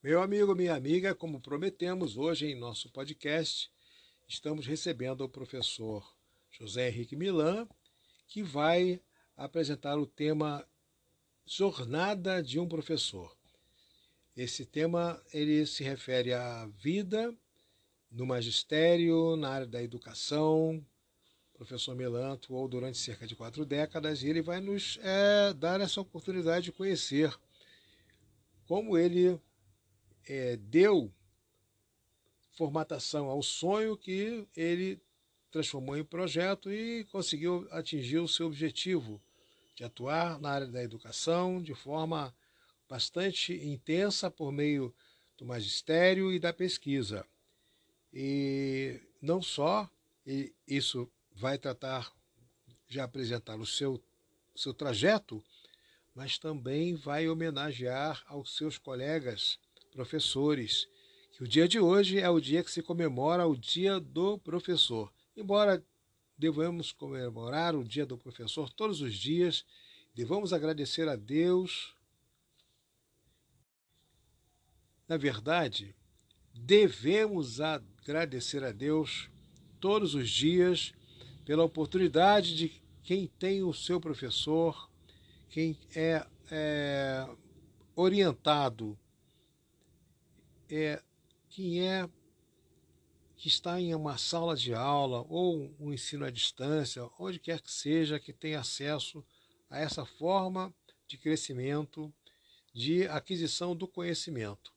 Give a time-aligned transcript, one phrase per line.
[0.00, 3.68] Meu amigo, minha amiga, como prometemos hoje em nosso podcast,
[4.28, 6.08] estamos recebendo o professor
[6.52, 7.68] José Henrique Milan,
[8.28, 9.02] que vai
[9.36, 10.64] apresentar o tema
[11.44, 13.36] Jornada de um Professor.
[14.36, 17.36] Esse tema ele se refere à vida
[18.08, 20.80] no magistério, na área da educação.
[21.52, 25.80] O professor Milan atuou durante cerca de quatro décadas e ele vai nos é, dar
[25.80, 27.36] essa oportunidade de conhecer
[28.64, 29.40] como ele
[30.28, 31.12] é, deu
[32.52, 35.00] formatação ao sonho que ele
[35.50, 39.20] transformou em projeto e conseguiu atingir o seu objetivo
[39.74, 42.34] de atuar na área da educação de forma
[42.88, 44.94] bastante intensa por meio
[45.36, 47.24] do magistério e da pesquisa.
[48.12, 49.88] E não só
[50.26, 52.12] e isso vai tratar
[52.86, 54.02] de apresentar o seu,
[54.54, 55.42] seu trajeto,
[56.14, 59.58] mas também vai homenagear aos seus colegas
[59.90, 60.88] professores,
[61.32, 65.12] que o dia de hoje é o dia que se comemora o Dia do Professor.
[65.36, 65.84] Embora
[66.36, 69.64] devemos comemorar o Dia do Professor todos os dias,
[70.14, 71.94] devamos agradecer a Deus.
[75.06, 75.94] Na verdade,
[76.52, 79.30] devemos agradecer a Deus
[79.80, 80.92] todos os dias
[81.44, 84.90] pela oportunidade de quem tem o seu professor,
[85.48, 87.26] quem é, é
[87.96, 88.98] orientado
[90.70, 91.02] é
[91.48, 92.08] quem é
[93.36, 97.70] que está em uma sala de aula ou um ensino à distância, onde quer que
[97.70, 99.24] seja, que tenha acesso
[99.70, 100.74] a essa forma
[101.06, 102.12] de crescimento,
[102.74, 104.72] de aquisição do conhecimento.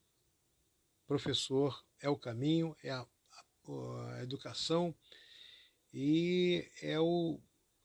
[1.07, 4.95] Professor é o caminho, é a, a, a educação
[5.93, 7.39] e é, o,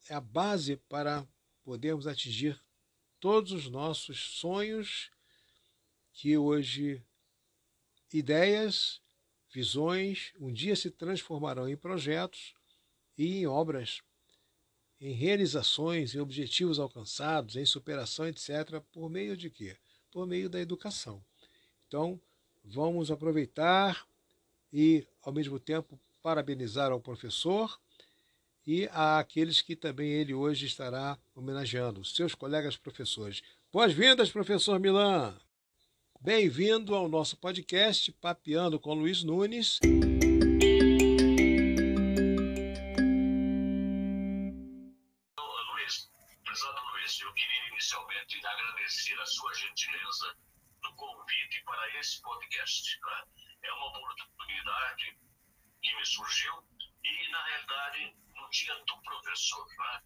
[0.09, 1.27] é a base para
[1.65, 2.61] podermos atingir
[3.19, 5.11] todos os nossos sonhos
[6.13, 7.03] que hoje
[8.19, 9.01] Ideias,
[9.53, 12.55] visões, um dia se transformarão em projetos
[13.17, 14.01] e em obras,
[15.01, 19.77] em realizações, em objetivos alcançados, em superação, etc., por meio de quê?
[20.11, 21.23] Por meio da educação.
[21.87, 22.19] Então,
[22.65, 24.07] vamos aproveitar
[24.73, 27.79] e, ao mesmo tempo, parabenizar ao professor
[28.67, 33.43] e àqueles que também ele hoje estará homenageando, seus colegas professores.
[33.71, 35.39] Boas-vindas, professor Milan!
[36.21, 39.79] Bem-vindo ao nosso podcast Papeando com Luiz Nunes.
[45.73, 46.11] Luiz,
[46.45, 50.37] prezado Luiz, eu queria inicialmente agradecer a sua gentileza
[50.83, 52.99] no convite para esse podcast.
[53.01, 53.25] Né?
[53.63, 55.19] É uma oportunidade
[55.83, 56.53] que me surgiu
[57.05, 60.03] e, na realidade, no dia do professor, né?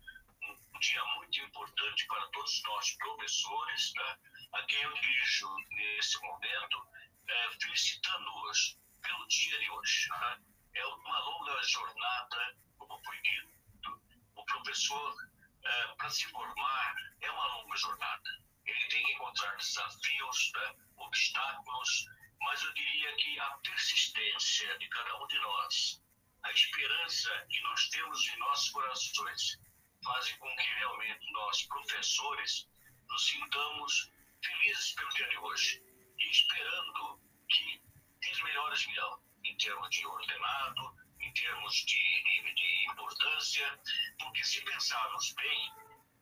[0.80, 4.16] Dia muito importante para todos nós professores, né?
[4.54, 6.88] a quem eu dirijo nesse momento,
[7.28, 10.08] é, felicitando-os pelo dia de hoje.
[10.08, 10.40] Né?
[10.74, 14.02] É uma longa jornada, como foi dito,
[14.34, 15.14] o professor,
[15.62, 18.30] é, para se formar, é uma longa jornada.
[18.64, 20.74] Ele tem que encontrar desafios, né?
[20.96, 22.06] obstáculos,
[22.40, 26.02] mas eu diria que a persistência de cada um de nós,
[26.42, 29.60] a esperança que nós temos em nossos corações,
[30.04, 32.68] fazem com que realmente nós, professores,
[33.08, 34.12] nos sintamos
[34.44, 35.82] felizes pelo dia de hoje
[36.18, 37.82] e esperando que
[38.20, 43.80] dias melhores virão, em termos de ordenado, em termos de, de importância,
[44.18, 45.72] porque se pensarmos bem,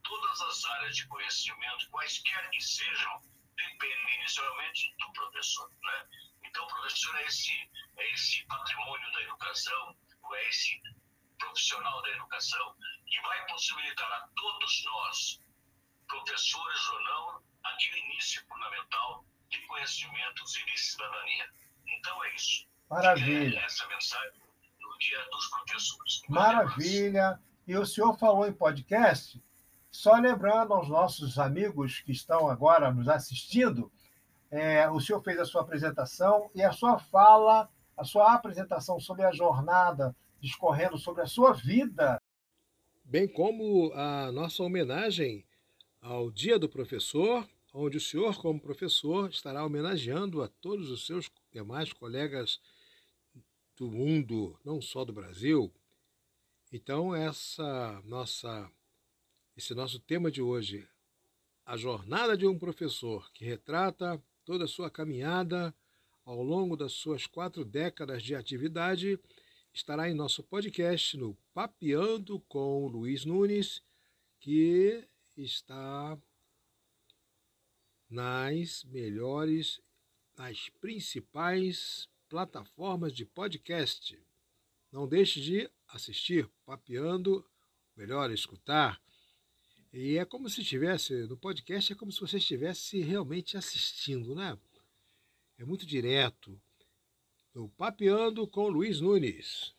[0.02, 3.22] todas as áreas de conhecimento, quaisquer que sejam,
[3.56, 5.70] dependem inicialmente do professor.
[5.82, 6.08] Né?
[6.44, 10.80] Então, o professor é esse, é esse patrimônio da educação, ou é esse
[11.38, 12.76] profissional da educação,
[13.10, 15.42] que vai possibilitar a todos nós,
[16.06, 21.50] professores ou não, aquele início fundamental de conhecimentos e de cidadania.
[21.86, 22.66] Então é isso.
[22.90, 23.58] Maravilha.
[23.58, 24.40] É essa mensagem
[24.80, 26.22] no dia dos professores.
[26.28, 27.40] Maravilha.
[27.66, 29.42] E o senhor falou em podcast,
[29.90, 33.92] só lembrando aos nossos amigos que estão agora nos assistindo,
[34.50, 39.24] é, o senhor fez a sua apresentação e a sua fala, a sua apresentação sobre
[39.24, 42.20] a jornada, discorrendo sobre a sua vida.
[43.10, 45.42] Bem como a nossa homenagem
[45.98, 51.30] ao Dia do Professor, onde o senhor, como professor, estará homenageando a todos os seus
[51.50, 52.60] demais colegas
[53.74, 55.72] do mundo, não só do Brasil.
[56.70, 58.70] Então, essa nossa,
[59.56, 60.86] esse nosso tema de hoje,
[61.64, 65.74] a jornada de um professor, que retrata toda a sua caminhada
[66.26, 69.18] ao longo das suas quatro décadas de atividade,
[69.78, 73.80] estará em nosso podcast no Papeando com Luiz Nunes,
[74.40, 76.18] que está
[78.10, 79.80] nas melhores,
[80.36, 84.20] nas principais plataformas de podcast.
[84.90, 87.48] Não deixe de assistir, papeando,
[87.96, 89.00] melhor escutar.
[89.92, 94.58] E é como se estivesse, no podcast é como se você estivesse realmente assistindo, né?
[95.56, 96.60] É muito direto.
[97.58, 99.74] O Papeando com Luiz Nunes.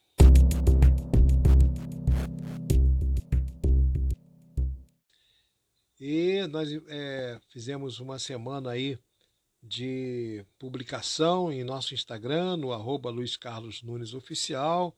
[5.97, 8.99] E nós é, fizemos uma semana aí
[9.63, 14.93] de publicação em nosso Instagram, no arroba Luiz Carlos Nunes Oficial,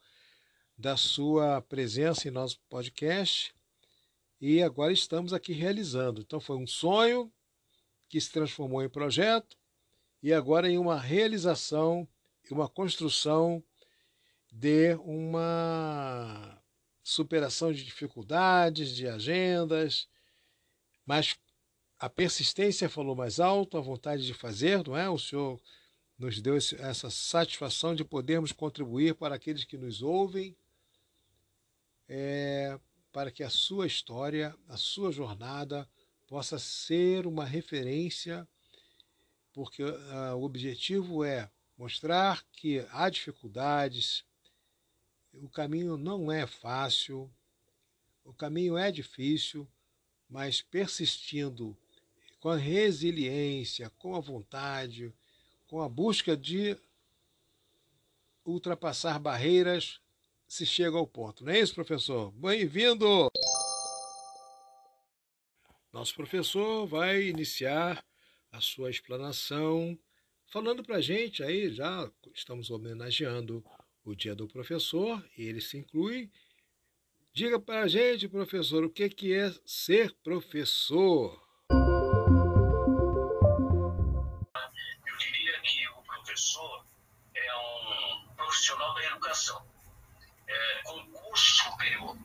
[0.75, 3.53] da sua presença em nosso podcast.
[4.39, 6.19] E agora estamos aqui realizando.
[6.21, 7.31] Então foi um sonho
[8.09, 9.55] que se transformou em projeto
[10.23, 12.09] e agora em uma realização
[12.53, 13.63] uma construção
[14.51, 16.61] de uma
[17.03, 20.07] superação de dificuldades, de agendas,
[21.05, 21.37] mas
[21.97, 25.09] a persistência falou mais alto, a vontade de fazer, não é?
[25.09, 25.61] O Senhor
[26.17, 30.55] nos deu essa satisfação de podermos contribuir para aqueles que nos ouvem,
[32.07, 32.79] é,
[33.11, 35.89] para que a sua história, a sua jornada
[36.27, 38.47] possa ser uma referência,
[39.53, 41.49] porque uh, o objetivo é
[41.81, 44.23] mostrar que há dificuldades,
[45.33, 47.27] o caminho não é fácil,
[48.23, 49.67] o caminho é difícil,
[50.29, 51.75] mas persistindo
[52.39, 55.11] com a resiliência, com a vontade,
[55.65, 56.77] com a busca de
[58.45, 59.99] ultrapassar barreiras,
[60.47, 61.43] se chega ao ponto.
[61.43, 62.31] Não é isso, professor?
[62.33, 63.31] Bem-vindo!
[65.91, 68.05] Nosso professor vai iniciar
[68.51, 69.97] a sua explanação
[70.51, 73.63] falando para a gente aí, já estamos homenageando
[74.03, 76.29] o Dia do Professor, e ele se inclui
[77.33, 81.41] Diga para a gente, professor, o que, que é ser professor?
[85.07, 86.85] Eu diria que o professor
[87.33, 89.65] é um profissional da educação,
[90.45, 92.17] é, com curso superior,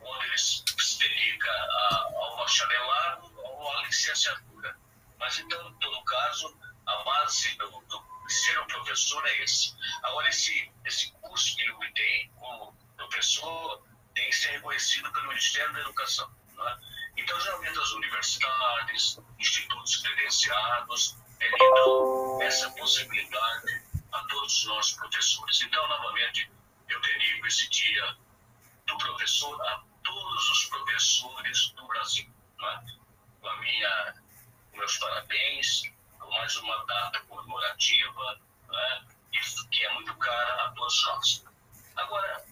[0.00, 4.78] onde ele se dedica a, bacharelado ou à licenciatura.
[5.18, 6.63] Mas, então, em todo caso, a
[7.04, 9.74] base do, do ser um professor é esse.
[10.02, 13.82] Agora, esse, esse curso que ele tem como professor
[14.14, 16.30] tem que ser reconhecido pelo Ministério da Educação.
[16.54, 16.80] Né?
[17.16, 25.60] Então, geralmente, as universidades, institutos credenciados, eles dão essa possibilidade a todos os nossos professores.
[25.62, 26.50] Então, novamente,
[26.88, 28.16] eu dedico esse dia
[28.86, 32.32] do professor a todos os professores do Brasil.
[32.58, 32.84] Né?
[33.40, 34.14] Com a minha,
[34.72, 35.82] meus parabéns,
[36.34, 39.06] mais uma data comemorativa, né?
[39.70, 41.44] que é muito cara a todos nós.
[41.96, 42.44] Agora,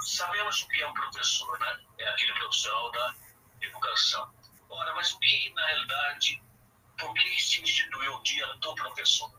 [0.00, 1.80] sabemos o que é um professor, né?
[1.98, 3.14] É aquele profissional da
[3.60, 4.32] educação.
[4.68, 6.42] Ora, mas o que, na realidade,
[6.98, 9.32] por que se instituiu o dia do professor?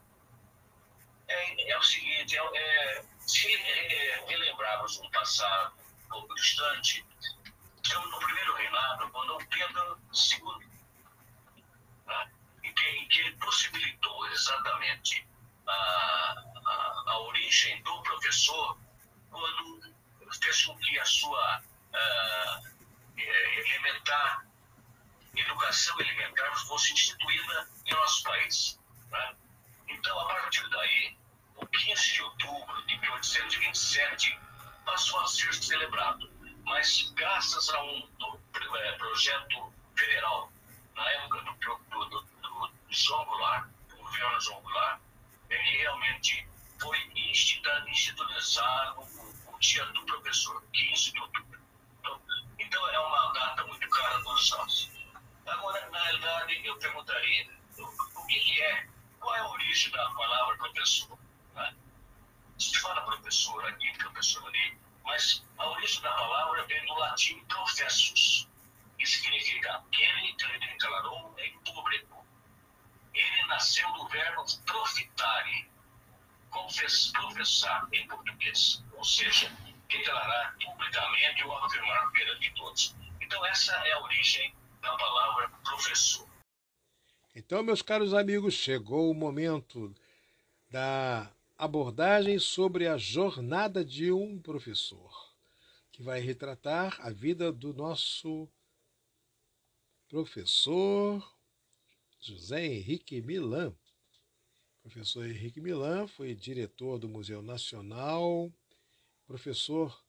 [1.27, 3.47] É, é o seguinte, é, é, se
[4.27, 5.73] relembrarmos um passado
[6.05, 7.05] um pouco distante,
[7.83, 10.69] estamos no primeiro reinado, quando Pedro II,
[12.79, 15.27] que, que ele possibilitou exatamente
[15.67, 15.71] a,
[16.65, 18.79] a, a origem do professor,
[19.29, 19.95] quando
[20.41, 22.69] fez com que a sua uh,
[23.17, 24.45] elementar,
[25.35, 28.79] educação elementar fosse instituída em nosso país.
[29.11, 29.35] Né?
[29.89, 31.17] Então, a partir daí,
[31.57, 34.39] o 15 de outubro de 1827
[34.85, 36.31] passou a ser celebrado,
[36.63, 38.09] mas graças a um
[38.75, 40.51] é, projeto federal,
[40.95, 41.78] na época do,
[43.25, 45.01] Goulart, do governo João Goulart,
[45.49, 46.47] ele realmente
[46.79, 49.07] foi institucionalizado
[49.59, 51.59] dia do professor, 15 de outubro.
[51.99, 52.21] Então,
[52.57, 54.91] então é uma data muito cara dos nós.
[55.45, 58.87] Agora, na realidade, eu perguntaria o, que, que, é,
[59.19, 61.19] qual é a origem da palavra professor?
[61.55, 61.75] Né?
[62.57, 68.47] Se fala professor aqui, professor ali, mas a origem da palavra vem do latim professus,
[68.97, 72.18] que significa aquele que declarou em público.
[73.49, 75.69] Nasceu do verbo profitare,
[76.51, 79.51] confessar em português, ou seja,
[79.89, 82.95] declarar publicamente ou afirmar perante todos.
[83.19, 86.29] Então, essa é a origem da palavra professor.
[87.35, 89.95] Então, meus caros amigos, chegou o momento
[90.69, 95.33] da abordagem sobre a jornada de um professor,
[95.91, 98.47] que vai retratar a vida do nosso
[100.07, 101.38] professor
[102.21, 103.73] José Henrique Milan.
[104.81, 108.51] professor Henrique Milan foi diretor do Museu Nacional,
[109.25, 110.03] professor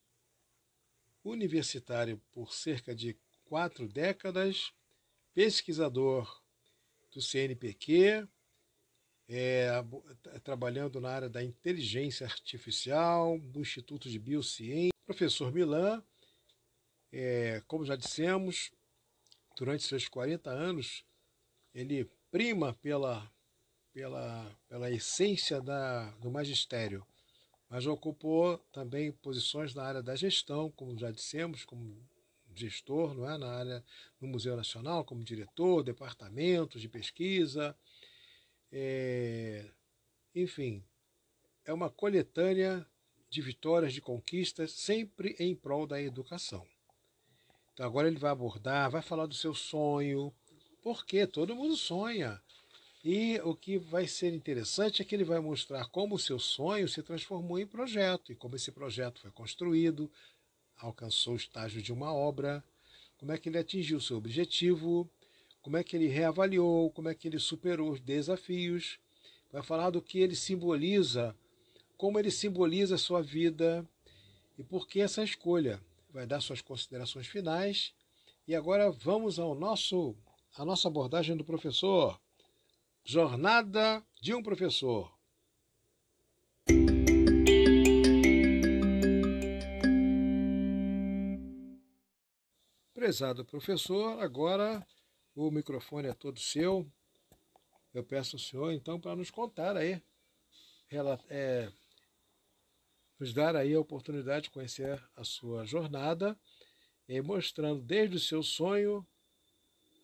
[1.22, 4.72] universitário por cerca de quatro décadas,
[5.32, 6.42] pesquisador
[7.12, 8.26] do CNPq,
[9.28, 9.68] é,
[10.42, 14.90] trabalhando na área da inteligência artificial, do Instituto de Biociência.
[15.06, 16.02] Professor Milan,
[17.12, 18.72] é, como já dissemos,
[19.56, 21.04] durante seus 40 anos,
[21.74, 23.30] ele prima pela,
[23.92, 27.06] pela, pela essência da, do magistério,
[27.68, 31.96] mas ocupou também posições na área da gestão, como já dissemos, como
[32.54, 33.38] gestor, não é?
[33.38, 33.84] na área
[34.20, 37.76] no Museu Nacional, como diretor, departamentos de pesquisa,
[38.72, 39.70] é,
[40.34, 40.84] enfim,
[41.64, 42.86] é uma coletânea
[43.28, 46.66] de vitórias, de conquistas, sempre em prol da educação.
[47.72, 50.34] Então agora ele vai abordar, vai falar do seu sonho,
[50.82, 52.40] porque todo mundo sonha.
[53.02, 56.86] E o que vai ser interessante é que ele vai mostrar como o seu sonho
[56.86, 60.10] se transformou em projeto e como esse projeto foi construído,
[60.76, 62.62] alcançou o estágio de uma obra,
[63.18, 65.08] como é que ele atingiu o seu objetivo,
[65.62, 68.98] como é que ele reavaliou, como é que ele superou os desafios.
[69.50, 71.34] Vai falar do que ele simboliza,
[71.96, 73.86] como ele simboliza a sua vida
[74.58, 75.80] e por que essa escolha.
[76.12, 77.94] Vai dar suas considerações finais.
[78.46, 80.14] E agora vamos ao nosso
[80.56, 82.20] a nossa abordagem do professor.
[83.04, 85.12] Jornada de um professor.
[92.92, 94.86] Prezado professor, agora
[95.34, 96.86] o microfone é todo seu.
[97.94, 100.00] Eu peço ao senhor, então, para nos contar aí,
[101.28, 101.72] é,
[103.18, 106.38] nos dar aí a oportunidade de conhecer a sua jornada,
[107.08, 109.04] e mostrando desde o seu sonho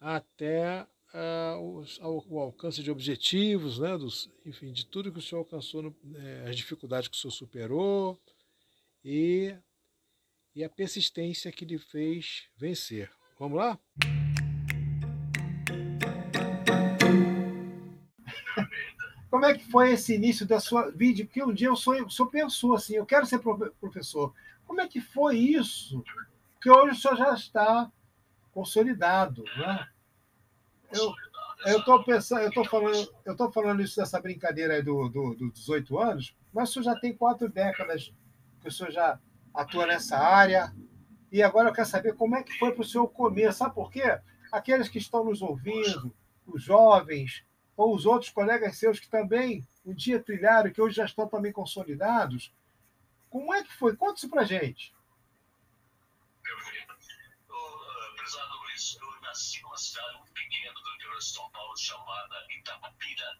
[0.01, 1.85] até uh,
[2.29, 6.49] o, alcance de objetivos, né, dos, enfim, de tudo que o senhor alcançou, no, é,
[6.49, 8.19] as dificuldades que o senhor superou
[9.05, 9.55] e,
[10.55, 13.11] e a persistência que lhe fez vencer.
[13.39, 13.79] Vamos lá?
[19.31, 21.25] Como é que foi esse início da sua vida?
[21.25, 23.41] Porque um dia o senhor, o senhor pensou assim, eu quero ser
[23.81, 24.33] professor.
[24.65, 26.03] Como é que foi isso?
[26.55, 27.93] Porque hoje o senhor já está
[28.57, 29.87] consolidado, né?
[30.91, 31.13] Eu
[31.65, 35.35] eu estou pensando, eu estou falando, eu estou falando isso dessa brincadeira aí do, do,
[35.35, 38.15] dos 18 anos, mas o senhor já tem quatro décadas
[38.61, 39.19] que o senhor já
[39.53, 40.73] atua nessa área.
[41.33, 43.53] E agora eu quero saber como é que foi para o senhor comer.
[43.53, 44.21] Sabe por quê?
[44.53, 46.15] Aqueles que estão nos ouvindo,
[46.47, 47.45] os jovens,
[47.77, 51.53] ou os outros colegas seus que também um dia trilharam, que hoje já estão também
[51.53, 52.55] consolidados.
[53.29, 53.97] Como é que foi?
[53.97, 54.95] Conta isso para gente.
[56.43, 56.93] Perfeito.
[57.51, 59.17] Uh, prezado Luiz, eu
[59.77, 63.39] numa cidade muito pequena do interior de São Paulo chamada Itapira.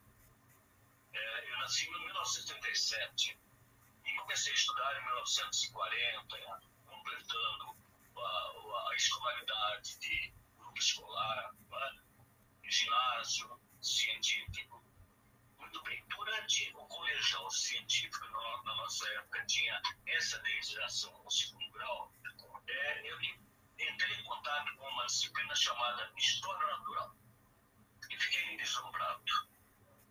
[1.15, 3.39] É, eu nasci em 1977
[4.05, 7.77] e comecei a estudar em 1940, completando
[8.19, 12.01] a, a escolaridade de grupo escolar, né?
[12.65, 14.85] ginásio, científico.
[15.59, 16.05] Muito bem.
[16.07, 22.13] Durante o colegial científico, na, na nossa época, tinha essa legislação no segundo grau.
[22.69, 23.19] É, eu
[23.79, 27.15] entrei em contato com uma disciplina chamada História Natural.
[28.11, 29.23] E fiquei deslumbrado.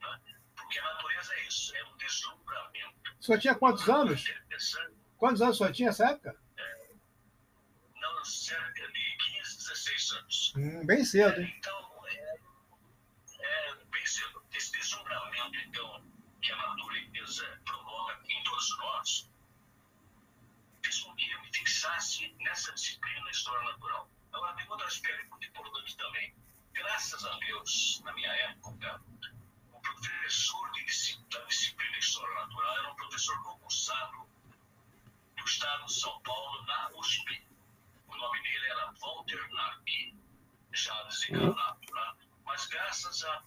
[0.01, 0.21] Né?
[0.55, 2.95] Porque a natureza é isso, é um deslumbramento.
[3.21, 4.23] Senhor tinha quantos anos?
[5.17, 6.37] Quantos anos senhor tinha nessa época?
[6.57, 6.89] É,
[7.95, 10.53] não, cerca de 15, 16 anos.
[10.55, 11.53] Hum, bem cedo, hein?
[11.57, 11.85] Então,
[14.55, 16.03] esse deslumbramento, então,
[16.41, 19.31] que a natureza provoca em todos nós,
[20.95, 24.09] fez com que eu me fixasse nessa disciplina História Natural.
[24.31, 26.33] Agora, tem outro aspecto muito importante também.
[26.73, 29.01] Graças a Deus, na minha época,
[29.73, 30.83] o professor de,
[31.29, 34.29] da disciplina História Natural era um professor concursado
[35.35, 37.45] do estado de São Paulo, na USP.
[38.07, 40.17] O nome dele era Walter Nark,
[40.73, 41.79] já desencarnado.
[41.91, 42.15] Né?
[42.45, 43.43] Mas graças a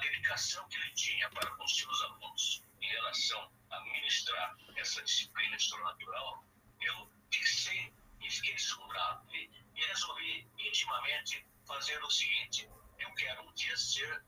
[0.00, 5.84] dedicação que ele tinha para com seus alunos em relação a ministrar essa disciplina história
[5.84, 6.44] natural,
[6.80, 13.52] eu fixei e fiquei deslumbrado e, e resolvi intimamente fazer o seguinte: eu quero um
[13.54, 14.24] dia ser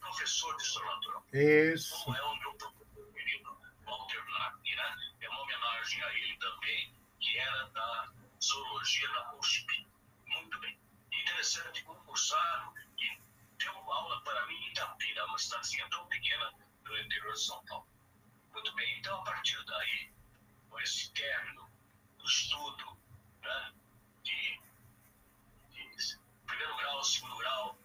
[0.00, 1.26] professor de história natural.
[1.32, 2.04] Isso.
[2.04, 4.96] Como é o meu professor querido Walter Narni, né?
[5.20, 8.12] É uma homenagem a ele também, que era da
[8.42, 9.86] zoologia da USP.
[10.26, 10.78] Muito bem.
[11.12, 12.74] Interessante, concursado
[13.58, 16.52] deu aula para mim em Itapira, uma cidadezinha tão pequena
[16.84, 17.86] do interior de São Paulo.
[18.56, 20.10] Muito bem, então a partir daí,
[20.70, 21.70] com esse término
[22.16, 22.96] do estudo
[23.42, 23.74] né,
[24.22, 24.58] de,
[25.72, 27.78] de primeiro grau, segundo grau,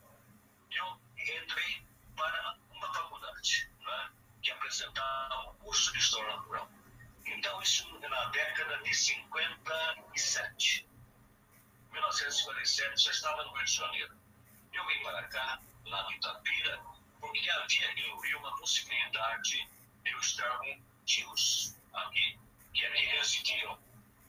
[0.72, 1.86] eu entrei
[2.16, 4.12] para uma faculdade né,
[4.42, 6.72] que apresentava o curso de História Natural.
[7.26, 10.88] Então, isso na década de 57.
[11.92, 14.18] 1957 já estava no Rio de Janeiro.
[14.72, 16.82] Eu vim para cá, lá de Itapira,
[17.20, 19.70] porque havia aqui no Rio uma possibilidade
[20.06, 22.40] eu estar com tios aqui,
[22.74, 23.80] que aqui residiam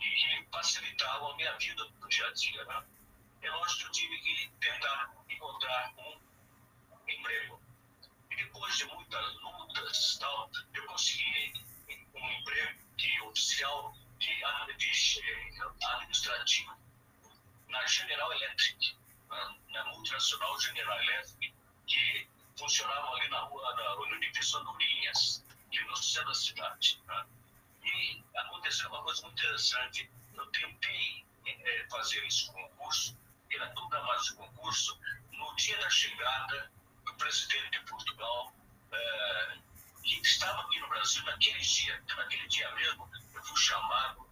[0.00, 2.64] e que facilitavam a minha vida no dia a dia.
[2.64, 2.84] Né?
[3.42, 6.20] É lógico que eu tive que tentar encontrar um
[7.08, 7.60] emprego.
[8.30, 11.52] E depois de muitas lutas, tal, eu consegui
[12.14, 14.44] um emprego de oficial de, de
[15.84, 16.76] administrativo
[17.68, 18.96] na General Electric,
[19.28, 21.54] na, na multinacional General Electric,
[21.86, 25.44] que funcionava ali na rua da Unidifício Andorinhas,
[25.80, 27.02] no centro da cidade.
[27.06, 27.26] Né?
[27.84, 30.10] E aconteceu uma coisa muito interessante.
[30.34, 33.16] Eu tentei é, fazer esse concurso,
[33.50, 34.98] era tudo a mais de concurso,
[35.32, 36.70] no dia da chegada
[37.04, 38.52] do presidente de Portugal,
[38.92, 39.58] é,
[40.02, 44.28] que estava aqui no Brasil naquele dia, naquele dia mesmo, eu fui chamado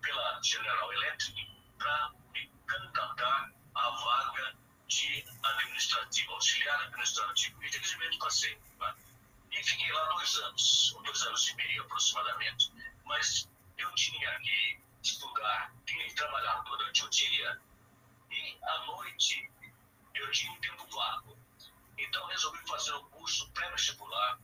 [0.00, 7.64] pela General Electric para me candidatar à vaga de administrativo, auxiliar administrativo.
[7.64, 8.58] Infelizmente passei.
[8.78, 8.94] Tá?
[9.56, 12.72] E fiquei lá dois anos, dois anos e meio aproximadamente.
[13.04, 17.60] Mas eu tinha que estudar, tinha que trabalhar durante o dia
[18.30, 19.50] e à noite
[20.14, 21.38] eu tinha um tempo vago.
[21.98, 24.38] Então resolvi fazer um curso pré-vestibular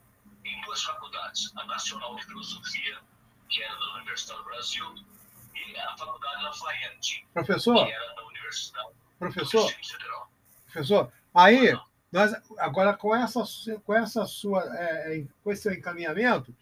[0.45, 3.01] em duas faculdades, a Nacional de Filosofia,
[3.49, 4.95] que era da Universidade do Brasil,
[5.55, 7.85] e a Faculdade Lafayette, Professor?
[7.85, 8.89] que era da Universidade
[9.19, 9.61] Professor?
[9.63, 10.33] do Distrito Federal.
[10.65, 11.81] Professor, aí,
[12.13, 13.45] nós, agora com essa,
[13.85, 16.55] com essa sua, é, com esse seu encaminhamento,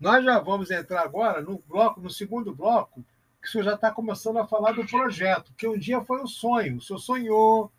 [0.00, 3.04] nós já vamos entrar agora no bloco, no segundo bloco,
[3.40, 6.26] que o senhor já está começando a falar do projeto, que um dia foi um
[6.26, 6.78] sonho.
[6.78, 7.72] O senhor sonhou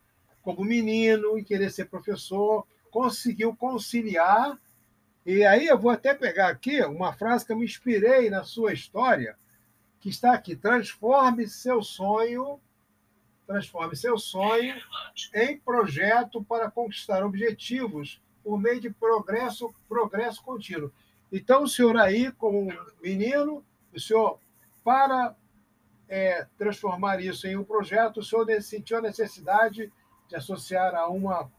[0.43, 4.57] como menino em querer ser professor, conseguiu conciliar.
[5.25, 8.71] E aí eu vou até pegar aqui uma frase que eu me inspirei na sua
[8.71, 9.35] história,
[9.99, 12.59] que está aqui: transforme seu sonho,
[13.45, 14.75] transforme seu sonho
[15.33, 20.91] em projeto para conquistar objetivos por meio de progresso, progresso contínuo.
[21.31, 22.67] Então, o senhor aí, como
[23.01, 24.39] menino, o senhor,
[24.83, 25.35] para
[26.07, 29.91] é, transformar isso em um projeto, o senhor sentiu a necessidade
[30.27, 31.51] de associar a uma.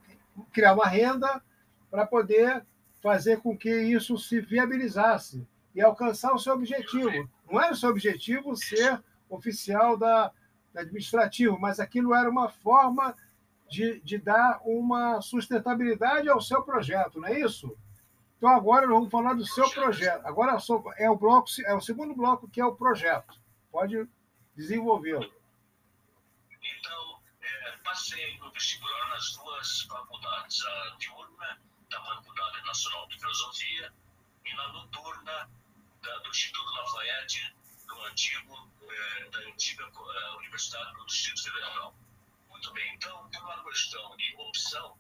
[0.53, 1.43] criar uma renda
[1.91, 2.65] para poder
[3.03, 7.29] fazer com que isso se viabilizasse e alcançar o seu objetivo.
[7.51, 10.33] Não era o seu objetivo ser oficial da,
[10.77, 13.15] administrativo, mas aquilo era uma forma
[13.69, 17.77] de, de dar uma sustentabilidade ao seu projeto, não é isso?
[18.37, 20.25] Então agora vamos falar do seu projeto.
[20.27, 20.59] Agora
[20.99, 23.41] é o bloco, é o segundo bloco que é o projeto.
[23.73, 24.09] Pode
[24.55, 25.31] desenvolvê-lo.
[26.79, 31.61] Então, é, passei no vestibular nas duas faculdades, a diurna
[31.91, 33.93] da Faculdade Nacional de Filosofia
[34.45, 35.51] e na noturna
[36.03, 37.55] da, do Instituto Lafayette,
[37.87, 41.95] do antigo, é, da antiga é, Universidade do Distrito Federal.
[42.49, 44.99] Muito bem, então, por uma questão de opção,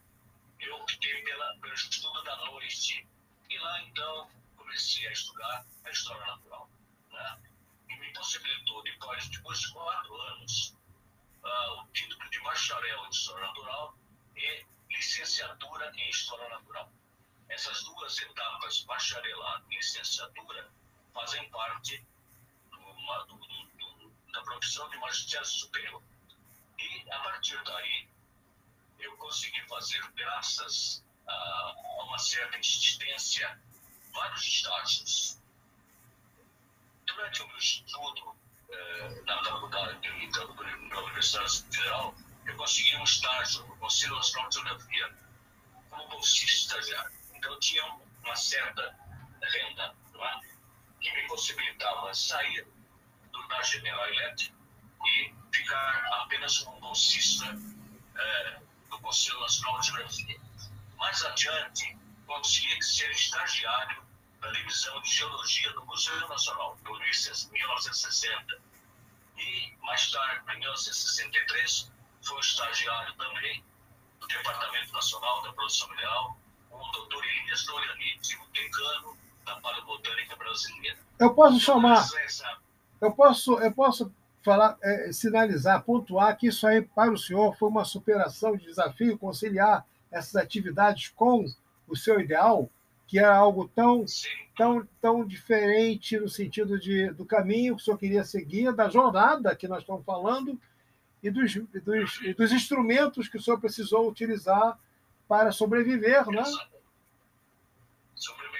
[0.60, 3.06] eu optei pela, pelo estudo da noite.
[3.48, 6.70] E lá, então, comecei a estudar a História Natural.
[7.10, 7.42] Né?
[7.88, 10.76] E me possibilitou, depois, depois de quatro anos,
[11.44, 13.94] uh, o título de bacharel em História Natural
[14.36, 16.92] e licenciatura em História Natural.
[17.48, 20.70] Essas duas etapas, bacharelado e licenciatura,
[21.14, 22.04] fazem parte
[23.28, 26.02] do, do, do, da profissão de magistério superior.
[26.78, 28.08] E, a partir daí,
[28.98, 33.60] eu consegui fazer, graças a, uma certa insistência,
[34.12, 35.40] vários estágios.
[37.06, 38.36] Durante o meu estudo
[38.68, 42.14] eh, na faculdade da Universidade Federal,
[42.46, 45.18] eu consegui um estágio no Conselho Nacional de Geografia
[45.90, 47.16] como bolsista estagiário.
[47.34, 47.84] Então, eu tinha
[48.22, 48.98] uma certa
[49.42, 50.40] renda é?
[51.00, 52.66] que me possibilitava sair
[53.48, 54.54] da General Electric
[55.04, 57.56] e ficar apenas como bolsista
[58.16, 60.40] é, do Conselho Nacional de Geografia.
[60.96, 64.02] Mais adiante, consegui ser estagiário
[64.40, 68.60] da Divisão de Geologia do Museu Nacional, em 1960.
[69.38, 73.64] E, mais tarde, em 1963, fui estagiário também
[74.20, 76.38] do Departamento Nacional da Produção Mineral,
[76.70, 80.98] com o doutor Elias Dorianite, o decano da Paleobotânica Brasileira.
[81.18, 82.06] Eu posso chamar.
[83.00, 87.68] Eu posso, eu posso falar, é, sinalizar, pontuar que isso aí para o senhor foi
[87.68, 91.44] uma superação de desafio, conciliar essas atividades com
[91.88, 92.70] o seu ideal,
[93.06, 94.04] que era algo tão,
[94.56, 99.54] tão, tão diferente no sentido de, do caminho que o senhor queria seguir, da jornada
[99.54, 100.58] que nós estamos falando,
[101.22, 104.78] e dos, dos, e dos instrumentos que o senhor precisou utilizar
[105.28, 106.44] para sobreviver, né?
[108.14, 108.55] Sobreviver,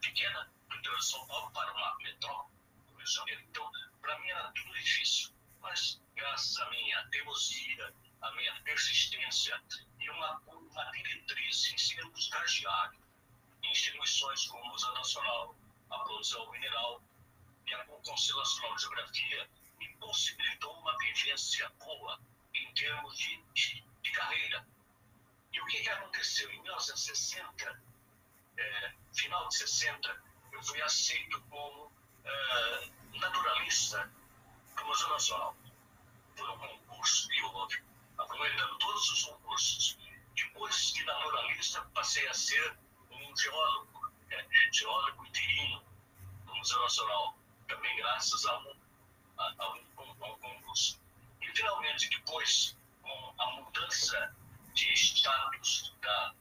[0.00, 2.54] pequena, do interior de São Paulo, para uma metrópole
[2.96, 3.42] Rio de Janeiro.
[3.48, 5.30] Então, para mim era tudo difícil.
[5.60, 6.70] Mas, graças a
[9.30, 9.62] competência
[9.98, 12.98] e uma, uma diretriz em ser um estagiário
[13.62, 15.56] em instituições como o Museu Nacional,
[15.90, 17.02] a Produção Mineral
[17.66, 22.18] e a Conselho Nacional de Geografia me possibilitou uma vivência boa
[22.54, 24.66] em termos de, de, de carreira.
[25.52, 26.50] E o que, que aconteceu?
[26.50, 27.82] Em 1960,
[28.60, 31.90] é, final de 60, eu fui aceito como
[32.24, 34.10] é, naturalista
[34.76, 35.56] do Museu Nacional.
[36.36, 37.82] Foi um concurso houve,
[38.18, 39.98] aproveitando todos os concursos.
[40.34, 42.78] Depois de naturalista, passei a ser
[43.10, 45.82] um geólogo, é, geólogo interino
[46.46, 48.74] no Museu Nacional, também graças a um,
[49.38, 51.00] a, a um, a um concurso.
[51.40, 54.36] E, finalmente, depois, com a mudança
[54.74, 56.34] de status da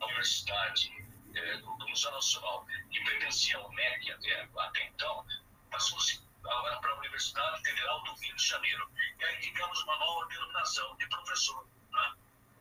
[0.00, 1.01] universidade
[1.34, 5.26] é, do, Museu Nacional, que pertencia ao MEC até, até então,
[5.70, 8.90] passou-se agora para a Universidade Federal do Rio de Janeiro.
[9.18, 11.66] E aí tivemos uma nova denominação de professor.
[11.90, 12.14] Né?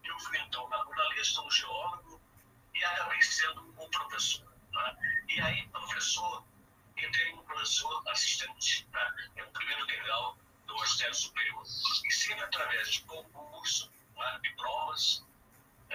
[0.04, 2.22] Eu fui, então, naturalista, um geólogo,
[2.74, 4.48] e acabei sendo um professor.
[4.72, 4.98] Né?
[5.30, 6.46] E aí, professor,
[6.98, 9.14] entrei como professor assistente, né?
[9.38, 11.64] é o primeiro degrau do Magistério Superior.
[11.64, 14.40] E sempre através de concurso, né?
[14.42, 15.26] de provas,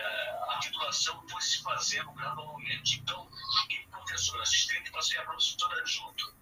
[0.00, 3.00] a titulação foi se fazendo gradualmente.
[3.00, 3.28] Então,
[3.68, 6.34] de professor assistente, passei a professor adjunto.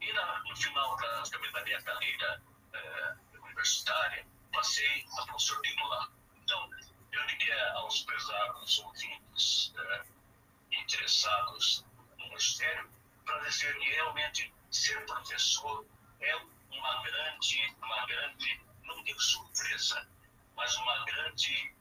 [0.00, 6.10] E na, no final da, minha carreira é, universitária, passei a professor titular.
[6.36, 6.70] Então,
[7.12, 10.04] eu diria aos pesados ouvintes é,
[10.72, 11.84] interessados
[12.18, 12.90] no magistério,
[13.24, 15.86] para dizer que realmente ser professor
[16.20, 16.36] é
[16.70, 20.08] uma grande, uma grande, não digo surpresa,
[20.56, 21.74] mas uma grande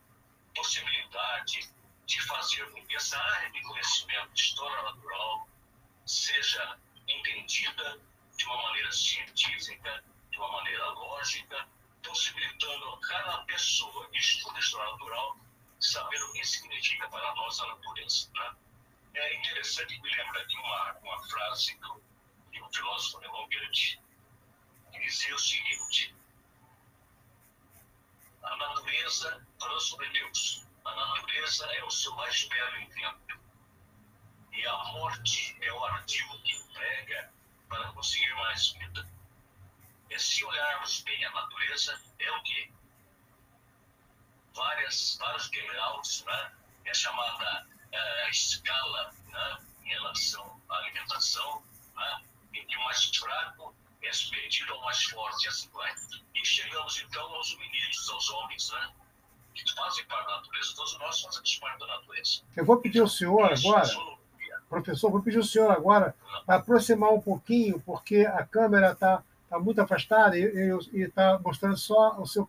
[0.56, 1.70] possibilidade
[2.06, 5.48] de fazer com que essa área de conhecimento de história natural
[6.06, 8.00] seja entendida
[8.38, 11.68] de uma maneira científica, de uma maneira lógica,
[12.04, 15.38] possibilitando a cada pessoa que estuda história natural
[15.80, 18.30] saber o que significa para nós a natureza.
[18.34, 18.56] Né?
[19.16, 22.04] É interessante me lembrar de uma, uma frase do,
[22.52, 26.16] de um filósofo alemão que dizia o seguinte:
[28.44, 30.66] a natureza fala sobre Deus.
[30.86, 33.40] A natureza é o seu mais belo invento.
[34.52, 37.32] E a morte é o artigo que emprega
[37.70, 39.08] para conseguir mais vida.
[40.10, 42.74] E se olharmos bem a natureza, é o que?
[44.54, 46.52] Várias, vários degraus, né?
[46.86, 49.58] é chamada uh, escala né?
[49.86, 51.64] em relação à alimentação,
[51.96, 52.26] né?
[52.54, 55.96] em que o mais fraco é expedido ao mais forte, assim vai.
[56.42, 58.90] E chegamos então aos meninos, aos homens, né?
[59.54, 62.42] que fazem parte da natureza, todos nós fazemos parte da natureza.
[62.56, 63.90] Eu vou pedir ao senhor agora,
[64.70, 69.60] professor, vou pedir ao senhor agora para aproximar um pouquinho, porque a câmera está tá
[69.60, 72.48] muito afastada e está mostrando só o seu.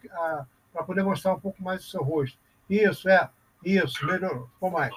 [0.72, 2.38] para poder mostrar um pouco mais o seu rosto.
[2.70, 3.28] Isso, é.
[3.64, 4.48] Isso, melhorou.
[4.54, 4.94] Ficou mais.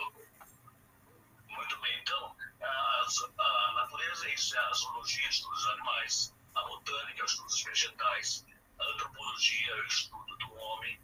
[1.50, 2.00] Muito bem.
[2.02, 2.32] Então,
[2.62, 3.06] a,
[3.42, 8.46] a natureza, isso é a zoologia, estudos dos animais, a botânica, estudos dos vegetais,
[8.80, 11.00] a antropologia, o estudo do homem,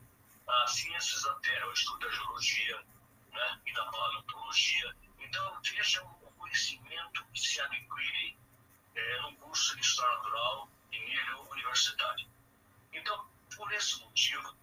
[0.47, 2.85] as ciências da terra, o estudo da geologia
[3.31, 4.95] né, e da paleontologia.
[5.19, 8.37] Então, vejam o conhecimento que se adquire
[8.95, 12.27] é, no curso de História Natural em nível universitário.
[12.93, 14.55] Então, por esse motivo,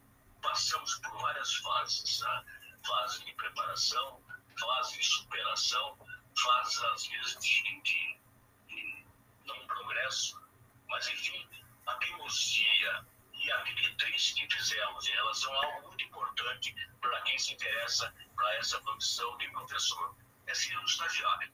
[0.42, 2.20] passamos por várias fases.
[2.20, 2.44] Né?
[2.86, 4.22] Fase de preparação,
[4.58, 5.98] fase de superação,
[6.36, 8.20] fase, às vezes, de, de,
[8.68, 9.06] de
[9.44, 10.40] não progresso.
[10.88, 11.48] Mas, enfim,
[11.88, 13.06] a teimosia,
[13.40, 18.12] e a diretriz que fizemos em relação a algo muito importante para quem se interessa
[18.34, 21.52] para essa profissão de professor é ser um estagiário.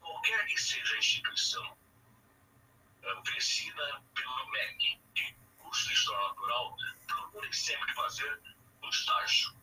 [0.00, 1.76] Qualquer que seja a instituição
[3.18, 6.76] oferecida pelo MEC de curso de História Natural,
[7.06, 8.40] procure sempre fazer
[8.82, 9.54] um estágio.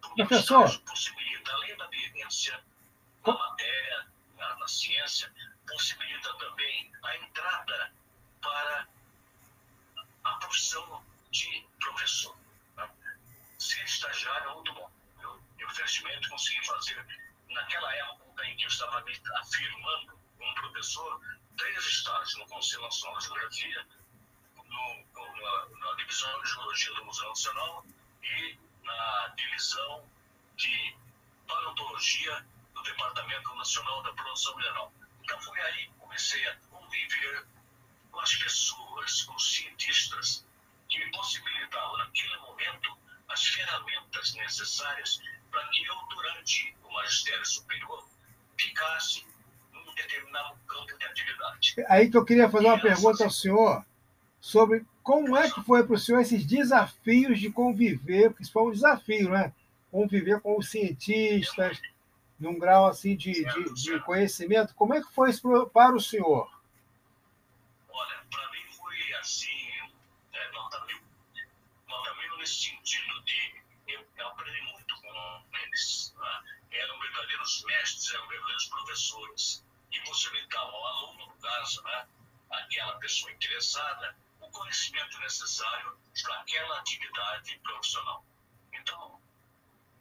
[0.00, 0.62] Porque Professor.
[0.62, 2.64] o estágio possibilita, além da vivência
[3.24, 5.32] na matéria, na, na ciência,
[5.66, 7.92] possibilita também a entrada
[8.40, 8.88] para
[10.24, 12.36] a profissão de professor.
[12.76, 12.90] Né?
[13.58, 14.90] Ser estagiário é muito bom.
[15.20, 17.06] Eu, eu, felizmente, consegui fazer,
[17.48, 21.20] naquela época em que eu estava me afirmando como professor,
[21.56, 23.86] três estágios no Conselho Nacional de Geografia,
[24.56, 25.06] no,
[25.78, 27.86] na, divisão de Geologia do Museu Nacional
[28.22, 30.08] e na divisão
[30.56, 30.96] de
[31.46, 34.92] Paleontologia do Departamento Nacional da Produção Mineral.
[35.22, 37.46] Então foi aí que comecei a conviver
[38.12, 40.46] com as pessoas, com os cientistas,
[40.88, 42.96] que me possibilitavam, naquele momento,
[43.28, 45.20] as ferramentas necessárias
[45.50, 48.06] para que eu, durante o magistério superior,
[48.56, 49.26] ficasse
[49.72, 51.74] num determinado campo de atividade.
[51.88, 53.84] Aí que eu queria fazer uma pergunta ao senhor.
[54.40, 58.62] sobre como é que foi para o senhor esses desafios de conviver, porque isso foi
[58.64, 59.52] um desafio, né?
[59.90, 61.80] Conviver com os cientistas,
[62.38, 64.74] num grau assim de, de, de conhecimento.
[64.74, 66.50] Como é que foi isso para o senhor?
[77.42, 79.64] Verdadeiros mestres, eram verdadeiros professores.
[79.90, 82.08] E possibilitavam ao aluno, no caso, né?
[82.50, 88.24] aquela pessoa interessada, o conhecimento necessário para aquela atividade profissional.
[88.72, 89.20] Então,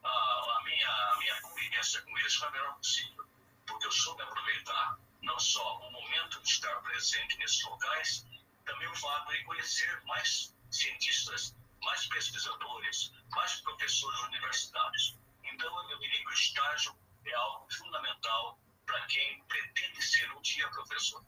[0.04, 3.26] a, a, minha, a minha convivência com eles foi a melhor possível,
[3.66, 8.26] porque eu soube aproveitar não só o momento de estar presente nesses locais,
[8.66, 15.18] também o fato de conhecer mais cientistas, mais pesquisadores, mais professores universitários.
[15.44, 20.70] Então, eu diria que o estágio é algo fundamental para quem pretende ser um dia
[20.70, 21.24] professor.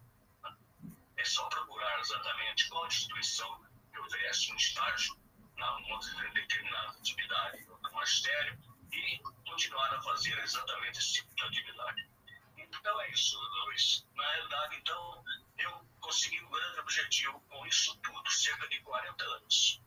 [1.17, 5.15] É só procurar exatamente qual instituição que oferece um estágio
[5.55, 5.99] numa
[6.33, 8.59] determinada atividade no magistério
[8.91, 12.09] e continuar a fazer exatamente esse tipo de atividade.
[12.57, 14.05] Então é isso, Luiz.
[14.15, 15.23] Na realidade, então,
[15.57, 19.81] eu consegui um grande objetivo com isso tudo, cerca de 40 anos.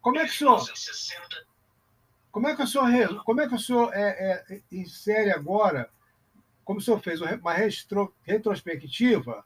[0.00, 0.56] Como é que o senhor...
[0.56, 1.46] 1960,
[2.32, 5.88] como é que o senhor, como é que o senhor é, é, insere agora,
[6.64, 9.44] como o senhor fez uma retro, retrospectiva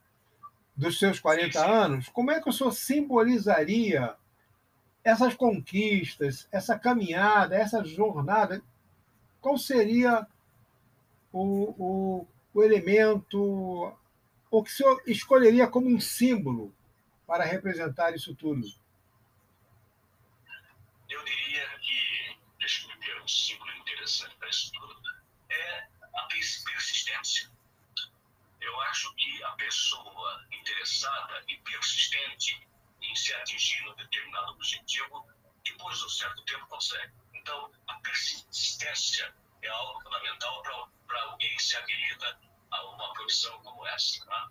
[0.74, 1.70] dos seus 40 sim, sim.
[1.70, 4.14] anos, como é que o senhor simbolizaria
[5.02, 8.62] essas conquistas, essa caminhada, essa jornada?
[9.40, 10.26] Qual seria
[11.32, 13.92] o, o, o elemento,
[14.50, 16.74] o que o senhor escolheria como um símbolo
[17.26, 18.66] para representar isso tudo?
[21.08, 25.02] Eu diria que, deixa eu ver um símbolo interessante para isso tudo,
[25.50, 27.50] é a persistência
[28.66, 32.68] eu acho que a pessoa interessada e persistente
[33.00, 35.26] em se atingir um determinado objetivo,
[35.64, 37.12] depois de um certo tempo consegue.
[37.32, 40.62] Então, a persistência é algo fundamental
[41.06, 42.40] para alguém se habilita
[42.72, 44.24] a uma profissão como essa.
[44.24, 44.48] Né?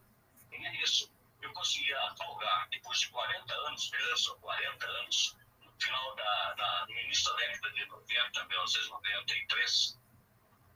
[0.53, 1.11] E é isso.
[1.41, 5.44] Eu conseguia afogar, depois de 40 anos, mesmo 40 anos, no
[5.79, 9.99] final da, da, no início da década de 90, 1993,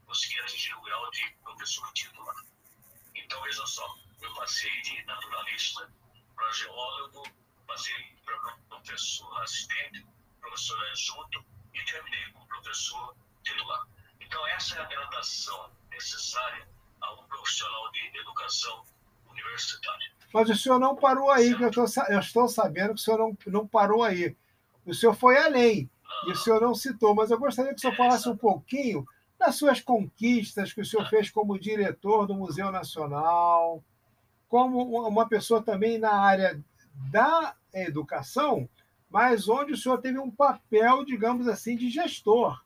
[0.06, 2.34] consegui atingir o grau de professor titular.
[3.14, 5.92] Então, veja só, eu passei de naturalista
[6.34, 7.22] para geólogo,
[7.66, 10.06] passei para professor assistente,
[10.40, 13.86] professor adjunto e terminei como professor titular.
[14.20, 16.68] Então, essa é a graduação necessária
[17.00, 18.84] a um profissional de educação
[19.28, 20.12] universitária.
[20.32, 23.18] Mas o senhor não parou aí, que eu, tô, eu estou sabendo que o senhor
[23.18, 24.36] não, não parou aí.
[24.86, 25.90] O senhor foi além,
[26.26, 29.06] e o senhor não citou, mas eu gostaria que o senhor falasse um pouquinho
[29.38, 33.82] das suas conquistas que o senhor fez como diretor do Museu Nacional,
[34.48, 36.62] como uma pessoa também na área
[37.10, 38.68] da educação,
[39.08, 42.62] mas onde o senhor teve um papel, digamos assim, de gestor.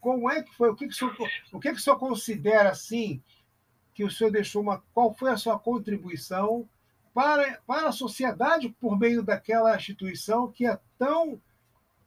[0.00, 0.70] Como é que foi?
[0.70, 1.16] O que, que, o, senhor,
[1.52, 3.22] o, que, que o senhor considera assim
[3.94, 4.82] que o senhor deixou uma.
[4.92, 6.68] Qual foi a sua contribuição
[7.12, 11.40] para, para a sociedade por meio daquela instituição que é tão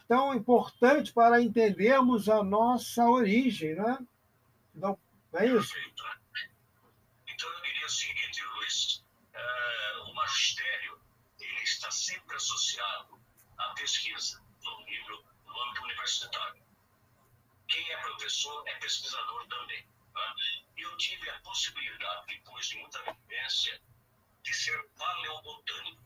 [0.07, 3.99] tão importante para entendermos a nossa origem, né?
[4.73, 4.97] Não
[5.33, 5.73] é isso?
[7.27, 10.99] Então eu diria o seguinte, Luiz, uh, o magistério
[11.39, 13.19] ele está sempre associado
[13.57, 16.63] à pesquisa no nível, no âmbito universitário.
[17.67, 19.85] Quem é professor é pesquisador também.
[19.85, 20.35] Né?
[20.77, 23.81] Eu tive a possibilidade, depois de muita vivência,
[24.43, 26.03] de ser paleobotânico.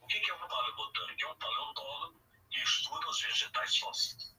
[0.00, 1.22] O que é um paleobotânico?
[1.22, 4.36] É um paleontólogo e estuda os vegetais fósseis.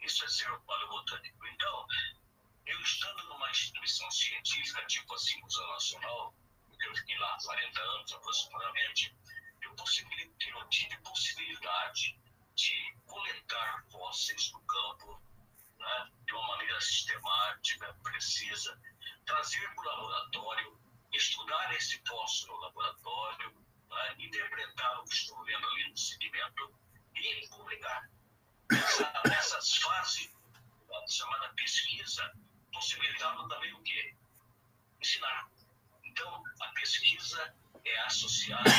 [0.00, 1.46] Isso é ser paleobotânico.
[1.46, 1.86] Então,
[2.66, 6.34] eu estando numa instituição científica, tipo assim, Museu Nacional,
[6.68, 9.16] porque eu fiquei lá 40 anos aproximadamente,
[9.62, 12.18] eu, eu tive possibilidade
[12.54, 15.20] de coletar fósseis no campo
[15.78, 18.80] né, de uma maneira sistemática, precisa,
[19.24, 20.80] trazer para o laboratório,
[21.12, 23.52] estudar esse fóssil no laboratório,
[23.90, 26.85] né, interpretar o que estou vendo ali no sedimento
[27.16, 28.10] e publicar.
[28.70, 30.30] Essa, nessas fases,
[31.08, 32.32] chamada pesquisa,
[32.72, 34.14] possibilitava também o quê?
[35.00, 35.48] Ensinar.
[36.04, 38.70] Então, a pesquisa é associada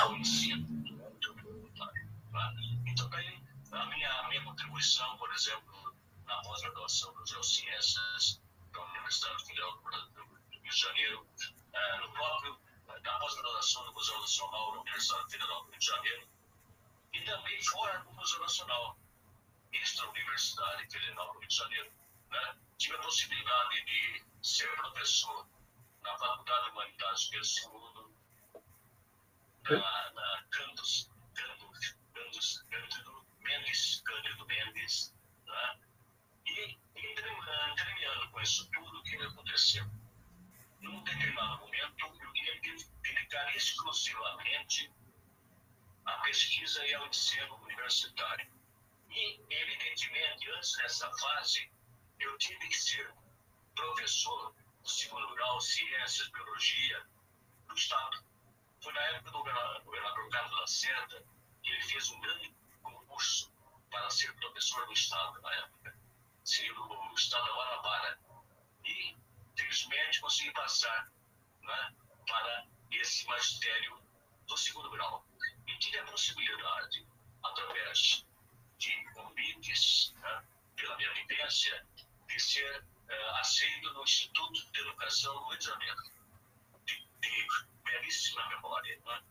[0.00, 0.66] ao ensino.
[2.86, 9.44] Então, daí, a minha, a minha contribuição, por exemplo, na pós-graduação das Geociências da Universidade
[9.46, 9.90] Federal do
[10.50, 11.26] Rio de Janeiro,
[12.00, 12.60] no próprio,
[13.02, 16.28] na pós-graduação do Museu Nacional da Universidade Federal do Rio de Janeiro,
[17.12, 18.98] e também fora do Museu Nacional.
[19.72, 21.92] extra a Universidade Federal do Rio de Janeiro,
[22.30, 22.58] né?
[22.78, 25.46] tive a possibilidade de ser professor
[26.02, 28.14] na Faculdade de Humanidades do Segundo,
[29.66, 29.76] é?
[29.76, 35.14] na, na Cantos, Cantos, Cantos, Cândido Mendes, Cândido Mendes,
[35.46, 35.80] né?
[36.46, 39.84] e entremeando com isso tudo que me aconteceu.
[40.80, 42.60] Num determinado momento, eu queria
[43.02, 44.90] dedicar exclusivamente
[46.10, 48.50] à pesquisa e ao ensino universitário.
[49.10, 51.70] E, evidentemente, antes dessa fase,
[52.18, 53.12] eu tive que ser
[53.74, 57.06] professor do segundo grau, ciências, biologia,
[57.66, 58.24] do Estado.
[58.82, 61.24] Foi na época do governador Carlos Lacerda
[61.62, 63.52] que ele fez um grande concurso
[63.90, 65.98] para ser professor do Estado na época.
[66.44, 68.18] Seria o Estado da Guanabara.
[68.84, 69.16] E,
[69.56, 71.12] felizmente, consegui passar
[71.62, 71.94] né,
[72.26, 74.00] para esse magistério
[74.46, 75.29] do segundo grau.
[75.70, 77.06] E tive a possibilidade,
[77.44, 78.26] através
[78.78, 81.86] de convites, né, pela minha vivência,
[82.26, 87.10] de ser uh, aceito no Instituto de Educação do Rio de.
[87.20, 89.00] De, belíssima memória.
[89.04, 89.22] Né?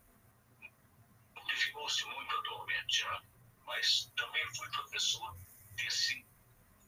[1.35, 3.21] Modificou-se muito atualmente, né?
[3.65, 5.35] mas também fui professor
[5.75, 6.25] desse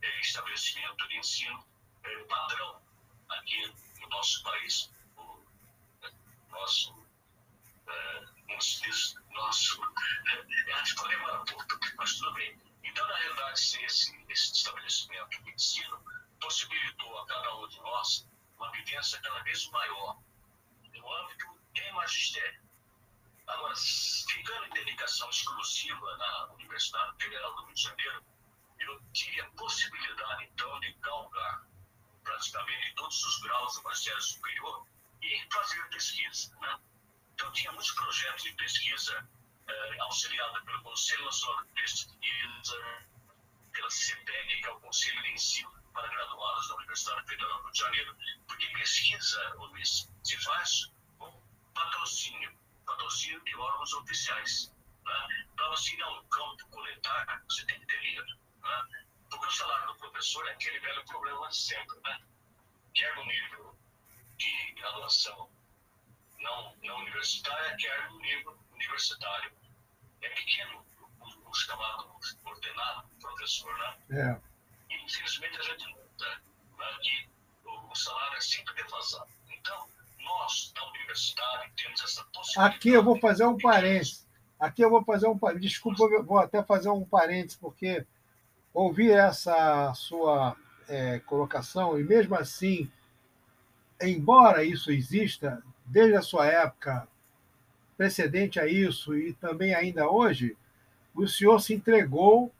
[0.01, 1.65] eh, estabelecimento de ensino
[2.03, 2.81] eh, padrão
[3.29, 5.45] aqui no nosso país, o
[6.49, 7.01] nosso
[7.87, 8.40] diz,
[9.31, 9.81] nosso,
[10.77, 11.43] antes de levar
[11.97, 12.59] mas tudo bem.
[12.83, 16.03] Então, na realidade, esse, esse estabelecimento de ensino
[16.39, 20.17] possibilitou a cada um de nós uma vivência cada vez maior
[20.93, 22.61] no âmbito de magistério.
[23.47, 28.25] Agora, ficando em dedicação exclusiva na Universidade Federal do Rio de Janeiro,
[28.79, 31.65] eu tive a possibilidade, então, de galgar
[32.23, 34.87] praticamente todos os graus do magistério superior
[35.21, 36.55] e fazer pesquisa.
[36.59, 36.79] Né?
[37.41, 39.27] Então, tinha muitos projetos de pesquisa
[39.67, 43.07] eh, auxiliado pelo Conselho Nacional de Pesquisa,
[43.71, 47.71] pela CEPEG, que é o Conselho de Ensino para Graduados da Universidade Federal do Rio
[47.71, 48.15] de Janeiro,
[48.47, 51.41] porque pesquisa, Luiz, se faz com
[51.73, 54.71] patrocínio, patrocínio de órgãos oficiais.
[55.03, 55.45] Né?
[55.55, 58.37] Para você ir ao campo coletar, você tem que ter dinheiro.
[58.61, 59.07] Né?
[59.31, 62.21] Porque o salário do professor é aquele velho problema sempre, né?
[63.15, 63.75] no nível
[64.37, 65.49] de graduação
[66.41, 69.51] não, não universitária, quer no nível universitário.
[70.21, 70.85] É pequeno
[71.19, 72.11] o, o chamado
[72.45, 73.97] ordenado professor, né?
[74.11, 74.93] É.
[74.93, 76.41] E, infelizmente, a gente nota
[76.77, 77.29] né, que
[77.65, 79.29] o, o salário é sempre defasado.
[79.49, 79.87] Então,
[80.19, 82.75] nós, da universidade, temos essa possibilidade.
[82.75, 84.27] Aqui eu vou fazer um parênteses.
[84.59, 85.39] Aqui eu vou fazer um.
[85.59, 88.05] Desculpa, vou até fazer um parênteses, porque
[88.73, 90.55] ouvir essa sua
[90.87, 92.89] é, colocação, e mesmo assim,
[94.01, 97.07] embora isso exista, desde a sua época
[97.97, 100.57] precedente a isso e também ainda hoje,
[101.13, 102.51] o senhor se entregou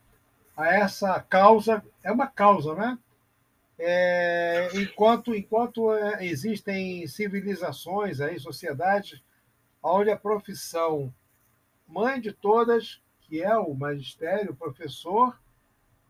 [0.56, 2.98] a essa causa, é uma causa, né?
[3.80, 9.22] É, enquanto enquanto é, existem civilizações aí, sociedades,
[9.82, 11.12] onde a profissão
[11.88, 15.36] mãe de todas, que é o magistério, o professor,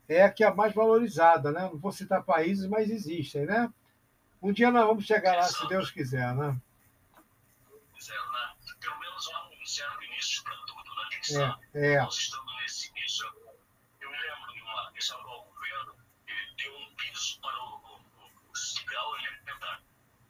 [0.10, 1.62] é a que é a mais valorizada, né?
[1.62, 3.72] Não vou citar países, mas existem, né?
[4.42, 6.58] Um dia nós vamos chegar lá, se Deus quiser, né?
[11.74, 12.02] É, é.
[12.02, 13.26] Nós estamos nesse início.
[14.00, 15.96] Eu me lembro de uma vez o governo,
[16.28, 19.84] ele deu um piso para o, o, o, o grau elementar.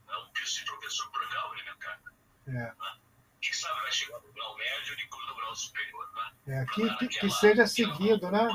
[0.08, 0.18] Né?
[0.18, 2.02] Um piso de professor para o grau elementar.
[2.48, 2.52] É.
[2.52, 2.76] Né?
[3.42, 6.12] Quem sabe vai chegar no grau médio e depois no grau superior.
[6.14, 6.62] Né?
[6.62, 8.48] É, que, que, que seja seguido, né?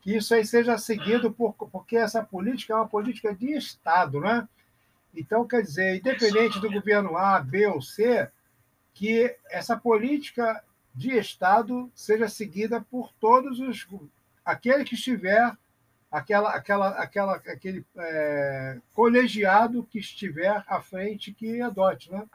[0.00, 4.48] Que isso aí seja seguido, por, porque essa política é uma política de Estado, né?
[5.14, 8.30] Então, quer dizer, independente do governo A, B ou C,
[8.94, 10.62] que essa política
[10.94, 13.86] de Estado seja seguida por todos os
[14.44, 15.56] aquele que estiver
[16.10, 22.28] aquela aquela aquela aquele é, colegiado que estiver à frente que adote, né?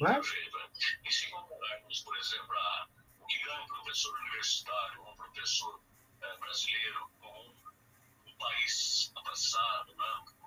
[0.00, 0.20] Não é?
[0.20, 2.88] E se compararmos, por exemplo, a,
[3.20, 5.80] o que ganha um professor universitário, um professor
[6.20, 10.04] é, brasileiro, com um, um, país avançado, né,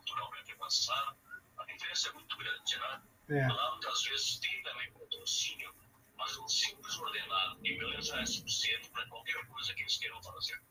[0.09, 1.17] culturalmente avançado,
[1.57, 3.01] a diferença é muito grande, né?
[3.29, 3.47] É.
[3.47, 5.73] Lá, muitas vezes, tem também patrocínio
[6.17, 10.61] mas um simples ordenado de já é suficiente para qualquer coisa que eles queiram fazer.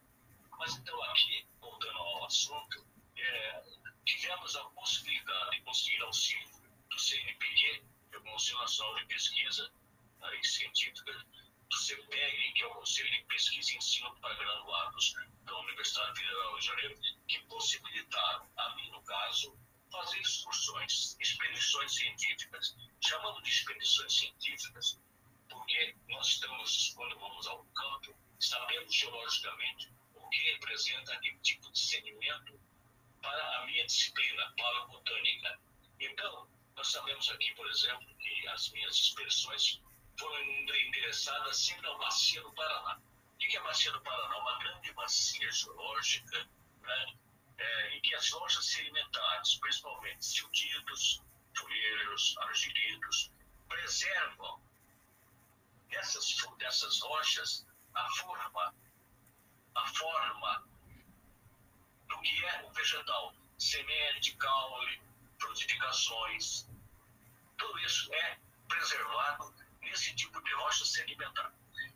[0.58, 2.86] Mas então, aqui, voltando ao assunto,
[3.16, 3.62] é,
[4.04, 6.48] tivemos a possibilidade de conseguir auxílio
[6.90, 9.72] do CNPq, que é o Conselho Nacional de Pesquisa
[10.20, 11.26] né, Científica,
[11.68, 15.14] do CPEG, que é o Conselho de Pesquisa e Ensino para Graduados
[15.44, 19.58] da Universidade Federal Rio de Janeiro, que possibilitaram, a mim no caso,
[19.90, 22.76] fazer excursões, expedições científicas.
[23.00, 25.00] Chamando de expedições científicas,
[25.48, 31.78] porque nós estamos, quando vamos ao campo, sabemos geologicamente o que representa aquele tipo de
[31.78, 32.60] sedimento
[33.22, 35.60] para a minha disciplina, para a botânica.
[36.00, 39.80] Então, nós sabemos aqui, por exemplo, que as minhas expressões
[40.18, 40.66] foram
[41.08, 43.00] endereçadas sempre ao bacia do Paraná.
[43.34, 44.38] O que é a do Paraná?
[44.38, 46.46] Uma grande bacia geológica,
[46.82, 47.14] né?
[47.56, 51.22] é, em que as rochas sedimentares, principalmente silditos,
[51.56, 53.32] folheiros, argilitos,
[53.68, 54.60] preservam
[55.88, 58.74] dessas, dessas rochas a forma,
[59.74, 60.68] a forma
[62.06, 63.34] do que é o vegetal.
[63.56, 65.02] Semente, caule,
[65.40, 66.68] frutificações,
[67.56, 68.38] tudo isso é
[68.68, 71.52] preservado nesse tipo de rocha sedimentar.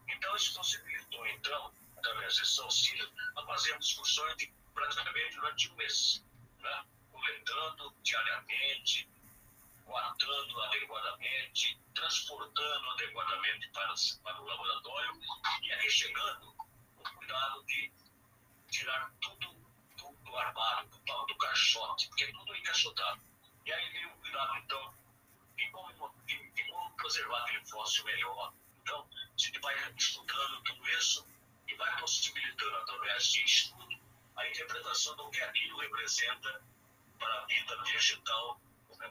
[0.09, 6.24] Então, isso possibilitou, então, através desses auxílios, a fazer discussões de, praticamente durante um mês,
[6.59, 6.84] né?
[7.11, 9.09] coletando diariamente,
[9.84, 15.20] guardando adequadamente, transportando adequadamente para, para o laboratório
[15.62, 16.55] e aí chegando
[16.97, 17.93] o cuidado de
[18.70, 19.53] tirar tudo
[19.97, 23.20] do, do armário, do, do caixote, porque é tudo encaixotado.
[23.66, 24.95] E aí veio o cuidado, então,
[25.65, 28.53] de como, de como preservar aquele fóssil melhor.
[28.83, 31.27] Então, gente vai estudando tudo isso
[31.69, 34.01] e vai possibilitando, através de estudo,
[34.37, 36.63] a interpretação do que aquilo representa
[37.19, 38.61] para a vida vegetal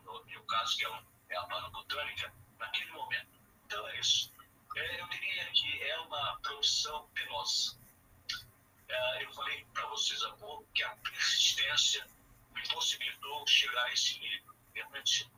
[0.06, 3.28] no meu caso, que é, é a botânica, naquele momento.
[3.66, 4.32] Então é isso.
[4.76, 7.78] É, eu diria que é uma produção penosa.
[8.88, 12.08] É, eu falei para vocês há pouco que a persistência
[12.54, 14.54] me possibilitou chegar a esse nível.
[14.74, 15.30] Realmente?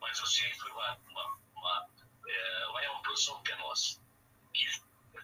[0.00, 1.88] Mas eu sei que foi uma, uma, uma,
[2.26, 4.00] é, é uma produção penosa,
[4.52, 4.66] que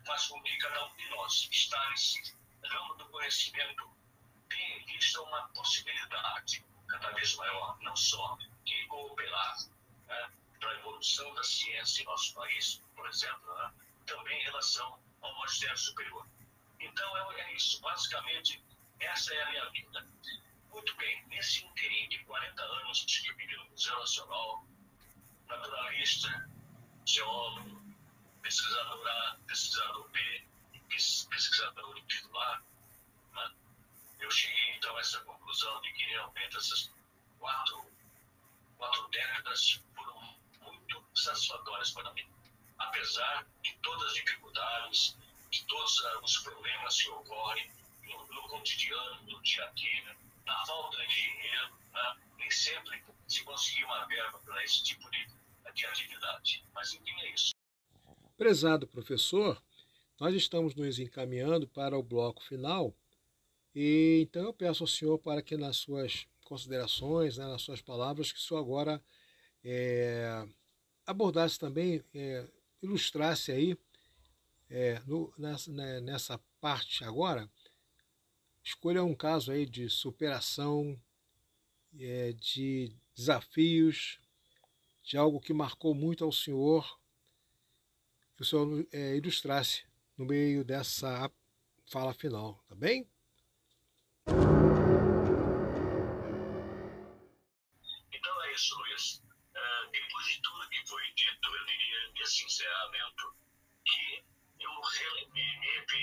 [0.07, 3.97] faz com que cada um de nós está nesse ramo do conhecimento
[4.49, 9.57] tenha vista uma possibilidade cada vez maior, não só de cooperar
[10.07, 13.72] né, para a evolução da ciência em nosso país, por exemplo, né,
[14.07, 16.27] também em relação ao magistério superior.
[16.81, 18.62] Então é, é isso, basicamente
[19.01, 20.09] essa é a minha vida.
[20.77, 24.62] Muito bem, nesse interim de 40 anos que vivi no Museu Nacional,
[25.49, 26.51] naturalista,
[27.07, 27.83] geólogo,
[28.43, 30.47] pesquisador A, pesquisador B,
[30.91, 32.62] pesquisador titular,
[33.33, 33.55] né?
[34.20, 36.93] eu cheguei então a essa conclusão de que realmente essas
[37.39, 37.91] quatro,
[38.77, 42.29] quatro décadas foram muito satisfatórias para mim.
[42.77, 45.16] Apesar de todas as dificuldades,
[45.51, 47.72] de todos os problemas que ocorrem
[48.03, 52.16] no, no cotidiano, no dia a dia, na falta de dinheiro, né?
[52.38, 55.26] nem sempre se conseguir uma verba para esse tipo de,
[55.74, 56.64] de atividade.
[56.74, 57.55] Mas enfim, é isso.
[58.36, 59.61] Prezado professor,
[60.20, 62.94] nós estamos nos encaminhando para o bloco final
[63.74, 68.32] e então eu peço ao senhor para que nas suas considerações, né, nas suas palavras,
[68.32, 69.03] que o senhor agora
[69.64, 70.47] é,
[71.05, 72.47] abordasse também, é,
[72.80, 73.76] ilustrasse aí
[74.70, 77.51] é, no, nessa, né, nessa parte agora,
[78.67, 81.01] escolha um caso aí de superação,
[82.01, 84.19] é, de desafios,
[85.05, 87.01] de algo que marcou muito ao senhor,
[88.35, 89.85] que o senhor é, ilustrasse
[90.19, 91.31] no meio dessa
[91.87, 93.09] fala final, tá bem?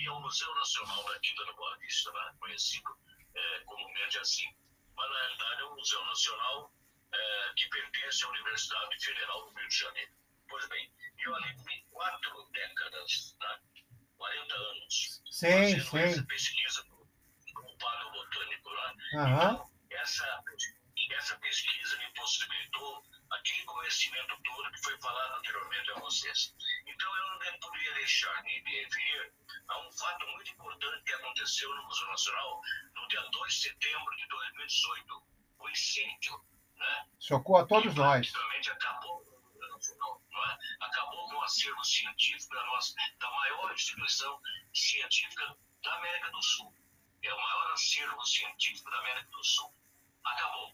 [0.08, 2.36] Ao Museu Nacional da Quinta da Boa Vista, né?
[2.40, 2.98] conhecido
[3.36, 4.48] é, comumente assim.
[4.96, 6.74] Mas, na realidade, é um museu nacional
[7.14, 10.12] é, que pertence à Universidade Federal do Rio de Janeiro.
[10.48, 13.60] Pois bem, eu ali vivi quatro décadas, né?
[14.18, 15.98] 40 anos, sim, fazendo sim.
[15.98, 16.86] essa pesquisa
[17.54, 18.92] como padre botânico lá.
[18.92, 19.34] Uhum.
[19.36, 20.44] Então, essa,
[21.12, 26.56] essa pesquisa me possibilitou aquele conhecimento todo que foi falado anteriormente a vocês.
[26.88, 29.34] Então, eu não poderia deixar de me referir
[29.68, 32.62] a um fato muito importante que aconteceu no Museu Nacional
[32.96, 35.24] no dia 2 de setembro de 2018,
[35.60, 36.46] o incêndio.
[36.76, 37.08] Né?
[37.20, 38.32] Chocou a todos que nós.
[38.70, 39.34] acabou
[40.34, 40.86] é?
[40.86, 44.40] acabou com o acervo científico da, nossa, da maior instituição
[44.74, 46.74] científica da América do Sul.
[47.22, 49.74] É o maior acervo científico da América do Sul.
[50.24, 50.74] Acabou.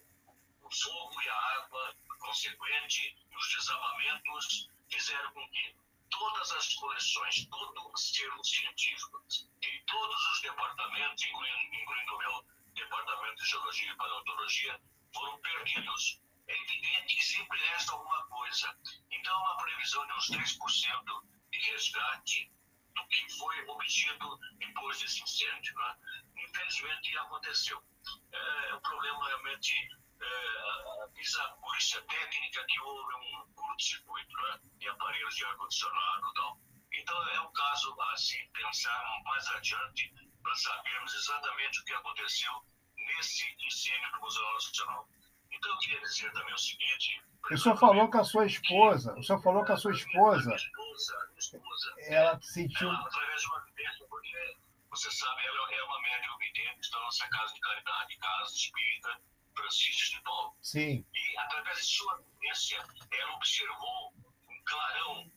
[0.62, 5.76] O fogo e a água consequente e os desabamentos fizeram com que
[6.10, 12.46] todas as coleções, todo o acervo científico de todos os departamentos, incluindo, incluindo o meu
[12.74, 14.82] departamento de Geologia e Paleontologia,
[15.14, 16.22] foram perdidos.
[16.48, 18.78] É evidente que sempre resta alguma coisa.
[19.12, 22.52] Então, há uma previsão de uns 10% de resgate
[22.96, 25.76] do que foi obtido depois desse incêndio.
[25.76, 25.96] Né?
[26.38, 27.84] Infelizmente, aconteceu.
[28.32, 29.90] É, o problema realmente
[30.22, 36.34] é, avisa a polícia técnica que houve um curto-circuito né, de aparelhos de ar-condicionado e
[36.34, 36.60] tal.
[36.94, 42.52] Então é um caso a se pensar mais adiante para sabermos exatamente o que aconteceu
[42.96, 45.08] nesse incêndio do Museu Nacional.
[45.52, 47.24] Então eu queria dizer também o seguinte.
[47.52, 50.46] O senhor falou com a sua esposa, o senhor falou com a sua esposa.
[50.46, 52.90] Minha esposa, minha esposa ela sentiu.
[52.90, 54.58] ela, através de uma vidência, porque
[54.90, 59.22] você sabe, ela é uma médium vidente da nossa casa de caridade, casa espírita,
[59.56, 60.56] Francisco de Paulo.
[60.62, 61.06] Sim.
[61.14, 62.78] E, através de sua vivência,
[63.12, 64.14] ela observou
[64.48, 65.32] um clarão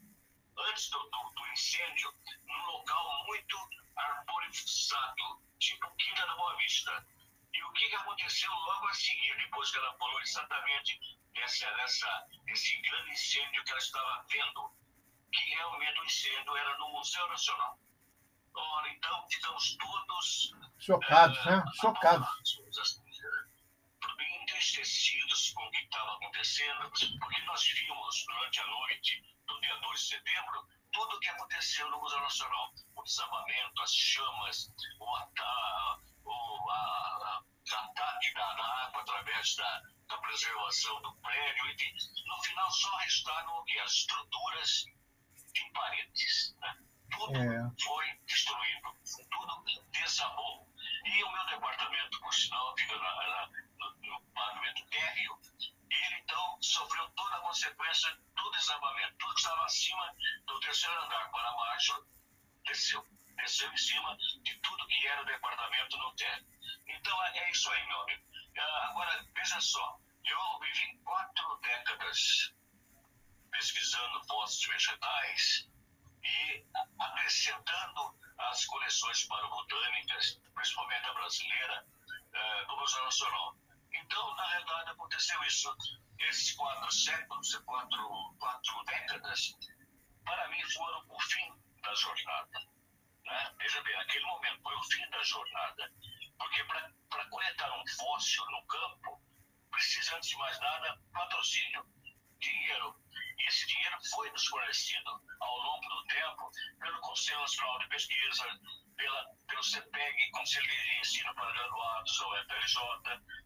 [0.69, 2.15] antes do, do, do incêndio,
[2.47, 3.57] num local muito
[3.97, 7.07] arborizado, tipo Quinta da Boa Vista.
[7.53, 10.99] E o que, que aconteceu logo a seguir, depois que ela falou exatamente
[11.35, 14.73] dessa, dessa, desse grande incêndio que ela estava vendo?
[15.33, 17.79] Que realmente o incêndio era no Museu Nacional.
[18.55, 20.53] Ora, então ficamos todos.
[20.79, 21.65] Chocados, uh, né?
[21.81, 22.62] Chocados.
[24.73, 30.01] Entristecidos com o que estava acontecendo, porque nós vimos durante a noite do dia 2
[30.01, 32.73] de setembro tudo o que aconteceu no Museu Nacional.
[32.97, 37.43] O desabamento, as chamas, o, ata o a, a,
[37.81, 41.66] ataque da, da, água através da, da preservação do prédio.
[41.68, 43.79] E, no final, só restaram o que?
[43.79, 44.85] As estruturas
[45.53, 46.57] de paredes.
[46.62, 46.79] Né?
[47.11, 47.70] Tudo é.
[47.85, 48.97] foi destruído,
[49.31, 50.72] tudo desabou.
[51.05, 55.39] E o meu departamento, por sinal, fica na, na, no, no pavimento térreo,
[55.91, 59.17] ele então sofreu toda a consequência do desabamento.
[59.19, 62.07] Tudo que estava acima do terceiro andar para baixo
[62.65, 63.05] desceu.
[63.37, 66.47] Desceu em cima de tudo que era o departamento no térreo.
[66.87, 68.23] Então é, é isso aí, meu amigo.
[68.59, 72.55] Ah, agora, veja só, eu vivi quatro décadas
[73.51, 75.72] pesquisando fósseis vegetais
[76.25, 76.64] e
[76.99, 83.57] acrescentando as coleções parobotânicas, principalmente a brasileira, uh, do Museu Nacional.
[83.93, 85.75] Então, na realidade, aconteceu isso.
[86.18, 89.57] Esses quatro séculos, quatro, quatro décadas,
[90.25, 91.53] para mim foram o fim
[91.83, 92.61] da jornada.
[93.25, 93.55] Né?
[93.59, 95.93] Veja bem, naquele momento foi o fim da jornada.
[96.39, 99.23] Porque para coletar um fóssil no campo,
[99.70, 101.87] precisa, antes de mais nada, patrocínio,
[102.43, 102.95] dinheiro.
[103.38, 108.61] E esse dinheiro foi nos fornecido ao longo do tempo pelo Conselho Nacional de Pesquisa,
[108.97, 112.82] pela, pelo CEPEG, Conselho de Ensino para Graduados, ou FLJ,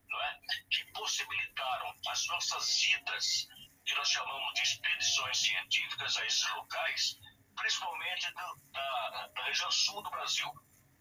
[0.08, 0.40] não é?
[0.70, 3.48] que possibilitaram as nossas idas,
[3.84, 7.18] que nós chamamos de expedições científicas a esses locais,
[7.54, 10.50] principalmente do, da, da região sul do Brasil,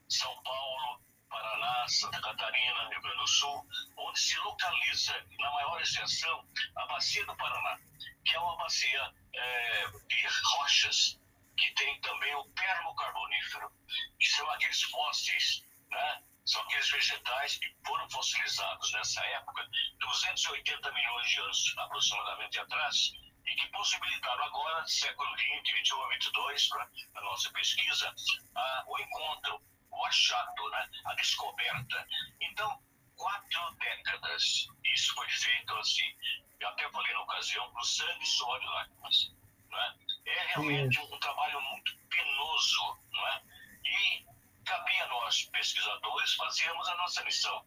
[0.07, 1.04] São Paulo,
[1.45, 3.67] Paraná, Santa Catarina, Rio Grande do Sul,
[3.97, 6.43] onde se localiza, na maior extensão,
[6.75, 7.77] a bacia do Paraná,
[8.25, 10.27] que é uma bacia é, de
[10.57, 11.19] rochas,
[11.55, 13.71] que tem também o termocarbonífero,
[14.19, 16.23] que são aqueles fósseis, né?
[16.45, 19.69] são aqueles vegetais que foram fossilizados nessa época,
[19.99, 23.11] 280 milhões de anos aproximadamente atrás,
[23.45, 28.13] e que possibilitaram agora, século XX, XXI, XXII, né, na nossa pesquisa,
[28.55, 29.61] a, o encontro
[30.05, 30.89] o achado, né?
[31.05, 32.07] a descoberta.
[32.41, 32.79] Então,
[33.15, 36.15] quatro décadas isso foi feito assim,
[36.59, 39.33] eu até falei na ocasião, para o sangue, suor e lágrimas.
[39.69, 39.95] Né?
[40.27, 43.41] É realmente um, trabalho muito penoso, não é?
[43.83, 44.25] E
[44.65, 47.65] cabia a nós, pesquisadores, fazermos a nossa missão.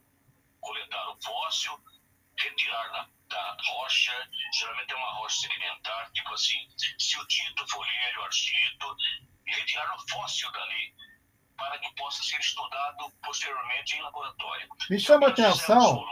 [0.61, 1.78] Coletar o fóssil,
[2.39, 4.28] retirar da, da rocha,
[4.59, 6.68] geralmente é uma rocha sedimentar, tipo assim,
[6.99, 8.97] siltito, folheiro, argito,
[9.47, 10.95] e retirar o fóssil dali
[11.59, 14.68] para que possa ser estudado posteriormente em laboratório.
[14.88, 16.04] Me chama a atenção.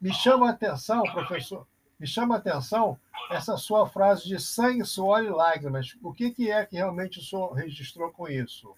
[0.00, 1.66] Me chama a atenção, professor.
[1.98, 5.96] Me chama a atenção essa sua frase de sangue, suor e lágrimas.
[6.02, 8.76] O que, que é que realmente o senhor registrou com isso?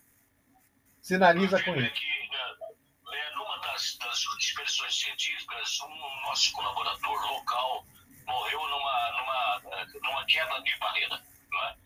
[1.01, 1.95] Sinaliza com isso.
[1.95, 7.87] Que, é, é, numa das, das expedições científicas, um nosso colaborador local
[8.27, 9.63] morreu numa, numa,
[10.03, 11.23] numa queda de barreira.
[11.51, 11.77] Não é?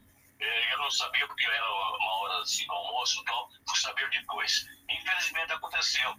[0.90, 4.10] É, eu não sabia porque era uma hora assim do almoço e tal, fui saber
[4.10, 4.66] depois.
[4.88, 6.14] Infelizmente aconteceu.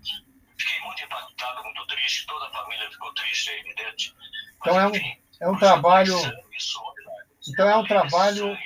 [0.57, 4.13] Fiquei muito impactado, muito triste, toda a família ficou triste, é evidente.
[4.15, 4.91] Mas, então é um,
[5.41, 6.15] é um trabalho.
[7.47, 8.57] então é um trabalho.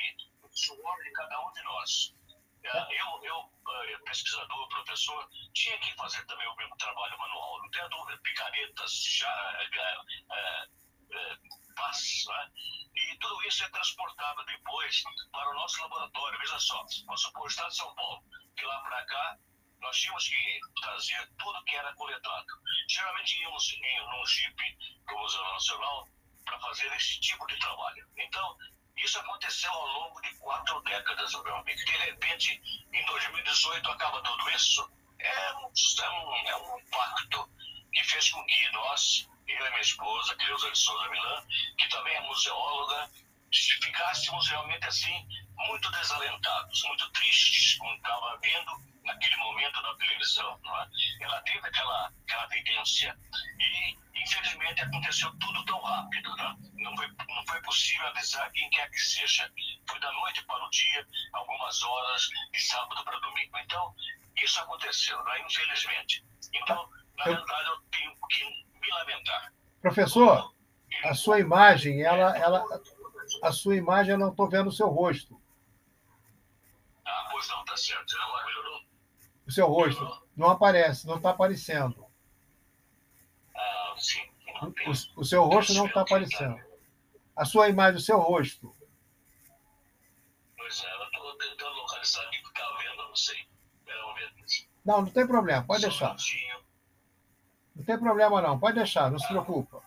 [0.51, 2.15] Suor de cada um de nós.
[2.63, 3.51] É, eu, eu,
[3.85, 7.61] eh, pesquisador, professor, tinha que fazer também o mesmo trabalho manual.
[7.61, 9.27] Não tenha dúvida, picaretas, já,
[9.59, 9.97] é,
[10.33, 10.67] é,
[11.11, 11.37] é,
[11.75, 12.51] passos, né?
[13.15, 15.01] E tudo isso é transportado depois
[15.31, 16.37] para o nosso laboratório.
[16.37, 18.21] Veja só, vamos supor, o Estado de São Paulo,
[18.57, 19.37] de lá para cá,
[19.79, 22.45] nós tínhamos que trazer tudo que era coletado.
[22.89, 26.09] Geralmente íamos em, num Jeep do Museu Nacional
[26.43, 28.05] para fazer esse tipo de trabalho.
[28.17, 28.57] Então,
[28.97, 31.85] isso aconteceu ao longo de quatro décadas, meu amigo.
[31.85, 32.61] De repente,
[32.91, 34.91] em 2018, acaba tudo isso.
[35.19, 37.49] É um, é um, é um impacto
[37.93, 41.45] que fez com que nós eu e minha esposa, Cleusa de Souza Milan,
[41.77, 43.09] que também é museóloga,
[43.51, 45.27] ficássemos realmente assim,
[45.67, 48.71] muito desalentados, muito tristes com o que estava vendo
[49.05, 50.59] naquele momento na televisão.
[50.63, 50.87] Não é?
[51.21, 53.17] Ela teve aquela, aquela tendência
[53.59, 56.35] e, infelizmente, aconteceu tudo tão rápido.
[56.35, 56.55] Né?
[56.75, 59.51] Não, foi, não foi possível avisar quem quer que seja.
[59.87, 63.57] Foi da noite para o dia, algumas horas, de sábado para domingo.
[63.59, 63.95] Então,
[64.37, 65.41] isso aconteceu, né?
[65.45, 66.23] infelizmente.
[66.53, 68.65] Então, na verdade, eu tenho que.
[69.81, 70.53] Professor,
[71.03, 72.65] a sua imagem, ela, ela,
[73.43, 75.39] a sua imagem, eu não estou vendo o seu rosto.
[77.05, 78.15] Ah, pois não, tá certo.
[78.19, 78.81] Agora melhorou?
[79.45, 82.05] O seu rosto não aparece, não está aparecendo.
[83.55, 84.27] Ah, sim.
[84.61, 86.59] O, o seu rosto não está aparecendo.
[87.35, 88.75] A sua imagem, o seu rosto.
[90.57, 93.47] Pois é, eu estou tentando localizar aqui porque estava vendo, não sei.
[93.87, 94.33] Um ver.
[94.83, 96.07] Não, não tem problema, pode um deixar.
[96.07, 96.64] minutinho.
[97.75, 99.81] Não tem problema não, pode deixar, não se preocupa.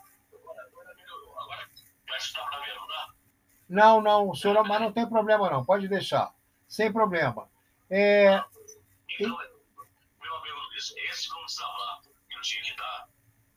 [3.68, 4.00] Não?
[4.00, 6.32] Não, não, senhor, mas não tem problema não, pode deixar,
[6.66, 7.48] sem problema.
[7.90, 8.42] É,
[9.20, 9.36] Então,
[10.22, 13.08] meu amigo Luiz, esse vamos falar, eu tinha que dar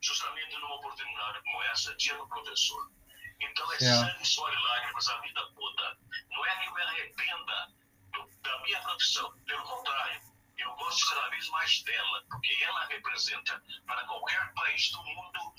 [0.01, 2.91] justamente numa oportunidade como essa, dia do professor.
[3.39, 4.11] Então é Certo.
[4.11, 5.97] sangue, suor e lágrimas a vida toda.
[6.29, 7.67] Não é que eu me arrependa
[8.13, 10.21] do- da minha profissão, pelo contrário,
[10.61, 15.55] eu gosto cada vez mais dela, porque ela representa para qualquer país do mundo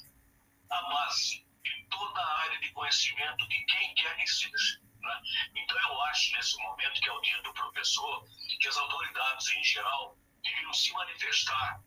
[0.71, 4.81] a base de toda a área de conhecimento de quem quer que seja.
[5.01, 5.23] né?
[5.55, 8.25] Então, eu acho, nesse momento, que é o dia do professor,
[8.61, 11.81] que as autoridades, em geral, deveriam se manifestar,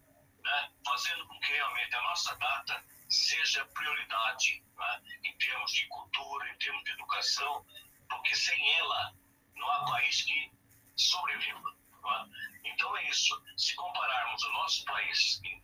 [0.43, 0.71] né?
[0.85, 5.01] fazendo com que realmente a nossa data seja prioridade né?
[5.23, 7.65] em termos de cultura, em termos de educação,
[8.09, 9.15] porque sem ela
[9.55, 10.51] não há país que
[10.95, 11.75] sobreviva.
[12.63, 13.41] Então, é isso.
[13.57, 15.63] Se compararmos o nosso país em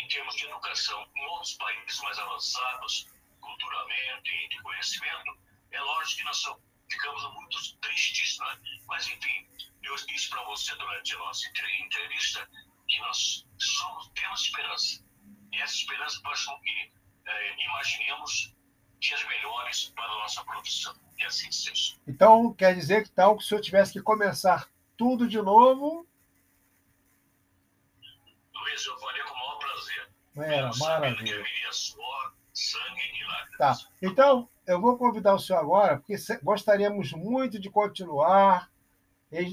[0.00, 3.06] em termos de educação com outros países mais avançados,
[3.40, 5.36] culturalmente e de conhecimento,
[5.72, 6.42] é lógico que nós
[6.88, 8.58] ficamos muito tristes, né?
[8.86, 9.46] Mas, enfim,
[9.82, 12.48] eu disse para você durante a nossa entre- entrevista
[12.86, 15.04] que nós somos, temos esperança.
[15.52, 16.92] E essa esperança faz com que
[17.26, 18.54] eh, imaginemos
[19.00, 20.94] dias melhores para a nossa profissão.
[21.18, 21.96] Que assim seja.
[22.06, 24.68] então, quer dizer que tal que o senhor tivesse que começar
[24.98, 26.06] tudo de novo,
[28.52, 30.08] Luiz, eu faria com o maior prazer.
[30.72, 31.44] que maravilha.
[31.72, 32.32] suor.
[33.56, 38.68] Tá, então eu vou convidar o senhor agora, porque gostaríamos muito de continuar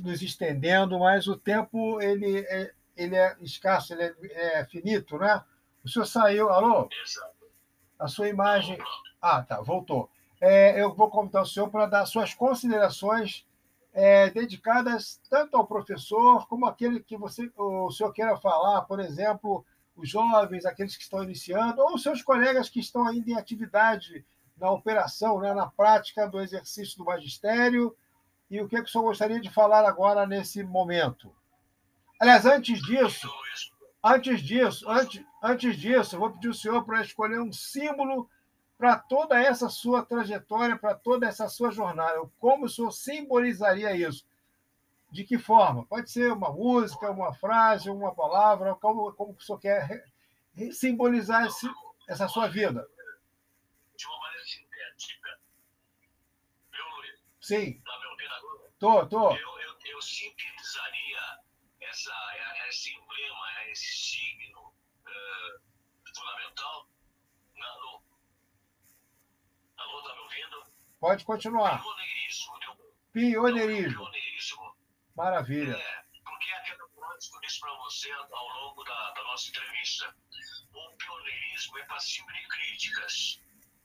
[0.04, 5.44] nos estendendo, mas o tempo ele é, ele é escasso, ele é, é finito, né?
[5.84, 6.90] O senhor saiu, alô?
[7.04, 7.36] Exato.
[8.00, 8.78] A sua imagem.
[9.22, 10.10] Ah, tá, voltou.
[10.42, 13.45] É, eu vou convidar o senhor para dar suas considerações
[13.96, 19.66] é, dedicadas tanto ao professor como aquele que você, o senhor queira falar, por exemplo,
[19.96, 24.26] os jovens, aqueles que estão iniciando, ou os seus colegas que estão ainda em atividade
[24.58, 27.96] na operação, né, na prática do exercício do magistério,
[28.52, 31.34] e o que, que o senhor gostaria de falar agora nesse momento.
[32.20, 33.30] Aliás, antes disso,
[34.08, 38.30] Antes disso, antes, antes disso, eu vou pedir o senhor para escolher um símbolo
[38.78, 42.20] para toda essa sua trajetória, para toda essa sua jornada.
[42.40, 44.26] Como o senhor simbolizaria isso?
[45.12, 45.86] De que forma?
[45.86, 50.06] Pode ser uma música, uma frase, uma palavra, como, como o senhor quer
[50.74, 51.68] simbolizar esse,
[52.08, 52.86] essa sua vida.
[53.96, 55.40] de uma maneira sintética.
[56.72, 57.20] Viu, Luiz?
[57.40, 58.72] Sim, Está me ouvindo agora?
[58.80, 59.32] tô, tô.
[59.36, 61.40] Eu, eu, eu sintetizaria
[61.80, 62.14] essa,
[62.68, 64.74] esse emblema, esse signo
[65.08, 65.60] eh,
[66.14, 66.90] fundamental.
[67.56, 68.02] Na, no,
[69.96, 70.66] alô, está me ouvindo?
[71.00, 71.82] Pode continuar.
[71.82, 72.54] Pioneirismo.
[73.14, 73.98] Pioneirismo.
[73.98, 74.76] Pioneirismo.
[75.16, 75.76] Maravilha.
[75.76, 80.16] É, porque é coisa que eu disse para você ao longo da, da nossa entrevista.
[80.74, 83.42] O pioneirismo é passível de críticas,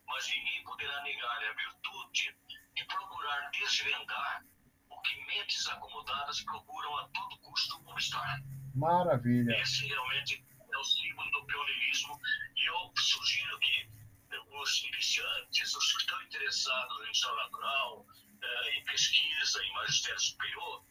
[0.06, 2.36] mas ninguém poderá negar a virtude
[2.74, 4.44] de procurar desvendar
[4.88, 8.42] o que mentes acomodadas procuram a todo custo conquistar.
[8.74, 9.52] Maravilha.
[9.60, 12.18] Esse realmente é o símbolo do pioneirismo
[12.56, 13.88] e eu sugiro que
[14.60, 18.06] os iniciantes, os que estão interessados em história natural,
[18.72, 20.84] em pesquisa, em magistério superior,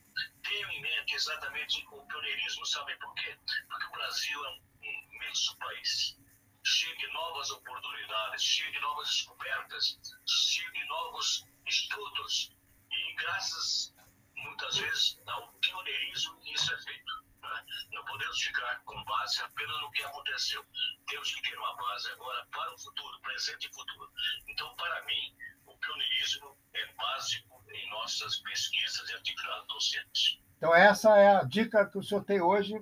[0.44, 2.66] tenham em mente exatamente o pioneirismo.
[2.66, 3.38] Sabem por quê?
[3.70, 6.18] Porque o Brasil é um imenso país,
[6.64, 12.52] cheio de novas oportunidades, cheio de novas descobertas, cheio de novos estudos
[12.92, 13.94] e graças,
[14.36, 17.29] muitas vezes, ao pioneirismo isso é feito.
[17.50, 17.66] Né?
[17.92, 20.66] Não podemos ficar com base apenas no que aconteceu.
[21.08, 24.12] Temos que ter uma base agora para o futuro, presente e futuro.
[24.48, 25.36] Então, para mim,
[25.66, 30.40] o pioneirismo é básico em nossas pesquisas e atividades docentes.
[30.58, 32.82] Então, essa é a dica que o senhor tem hoje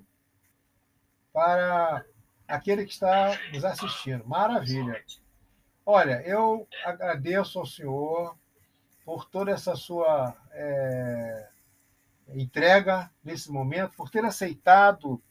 [1.32, 2.04] para
[2.48, 4.26] aquele que está nos assistindo.
[4.26, 5.04] Maravilha.
[5.86, 8.38] Olha, eu agradeço ao senhor
[9.06, 11.50] por toda essa sua é,
[12.34, 15.22] entrega nesse momento, por ter aceitado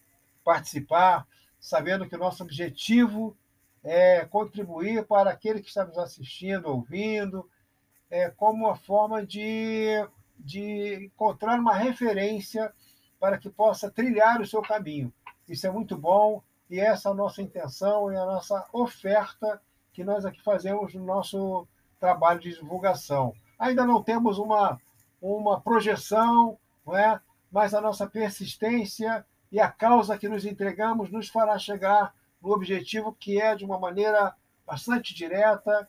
[0.45, 1.27] participar,
[1.59, 3.37] sabendo que o nosso objetivo
[3.83, 7.49] é contribuir para aquele que está nos assistindo, ouvindo,
[8.11, 10.07] é, como uma forma de,
[10.39, 12.73] de encontrar uma referência
[13.19, 15.13] para que possa trilhar o seu caminho.
[15.49, 16.43] Isso é muito bom.
[16.69, 19.61] e essa é a nossa intenção e a nossa oferta
[19.93, 21.67] que nós aqui fazemos no nosso
[21.99, 23.33] trabalho de divulgação.
[23.59, 24.81] Ainda não temos uma,
[25.21, 27.21] uma projeção, não é?
[27.51, 33.17] mas a nossa persistência e a causa que nos entregamos nos fará chegar no objetivo
[33.19, 34.35] que é, de uma maneira
[34.67, 35.89] bastante direta,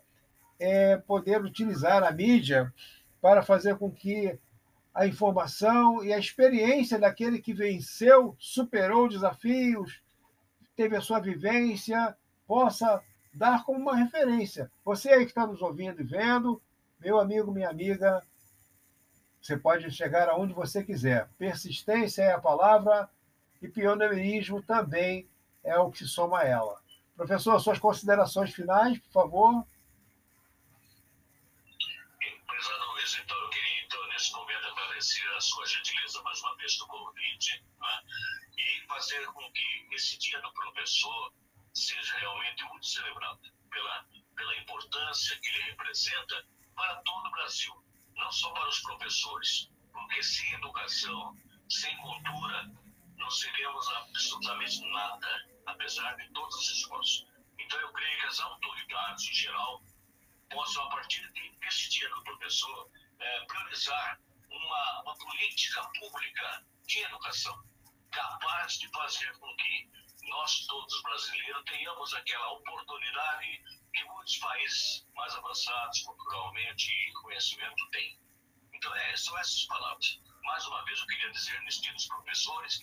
[0.59, 2.73] é poder utilizar a mídia
[3.21, 4.39] para fazer com que
[4.93, 10.01] a informação e a experiência daquele que venceu, superou desafios,
[10.75, 12.15] teve a sua vivência,
[12.47, 13.01] possa
[13.33, 14.71] dar como uma referência.
[14.83, 16.61] Você aí que está nos ouvindo e vendo,
[16.99, 18.23] meu amigo, minha amiga,
[19.47, 21.29] você pode chegar aonde você quiser.
[21.37, 23.09] Persistência é a palavra
[23.61, 25.29] e pioneirismo também
[25.63, 26.81] é o que soma a ela.
[27.15, 29.65] Professor, suas considerações finais, por favor.
[32.45, 36.77] Prezado Luiz, então eu queria, então, nesse momento, agradecer a sua gentileza mais uma vez
[36.77, 38.01] do convite né?
[38.57, 41.31] e fazer com que esse dia do professor
[41.73, 43.39] seja realmente muito celebrado
[43.71, 46.45] pela, pela importância que ele representa
[46.75, 47.86] para todo o Brasil,
[48.17, 51.37] não só para os professores, porque sem educação,
[51.69, 52.71] sem cultura,
[53.15, 57.27] não seremos absolutamente nada, apesar de todos os esforços.
[57.59, 59.81] Então eu creio que as autoridades em geral
[60.49, 62.89] possam, a partir desse dia do professor,
[63.19, 67.67] é, priorizar uma, uma política pública de educação
[68.11, 69.89] capaz de fazer com que
[70.23, 73.63] nós todos brasileiros tenhamos aquela oportunidade
[73.97, 78.19] que muitos países mais avançados culturalmente e conhecimento têm.
[78.73, 80.21] Então, é, são essas palavras.
[80.43, 82.77] Mais uma vez, eu queria dizer nesse dia dos professores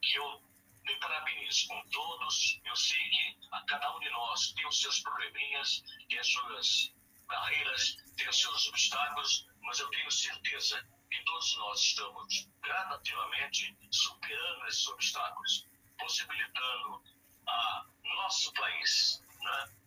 [0.00, 0.42] que eu
[0.84, 2.60] me parabenizo com todos.
[2.64, 6.94] Eu sei que a cada um de nós tem os seus probleminhas, tem as suas
[7.26, 14.66] barreiras, tem os seus obstáculos, mas eu tenho certeza que todos nós estamos gradativamente superando
[14.66, 15.66] esses obstáculos,
[15.98, 17.02] possibilitando
[17.46, 17.86] a
[18.16, 19.78] nosso país né,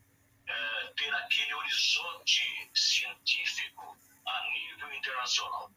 [0.47, 5.71] é, ter aquele horizonte científico a nível internacional.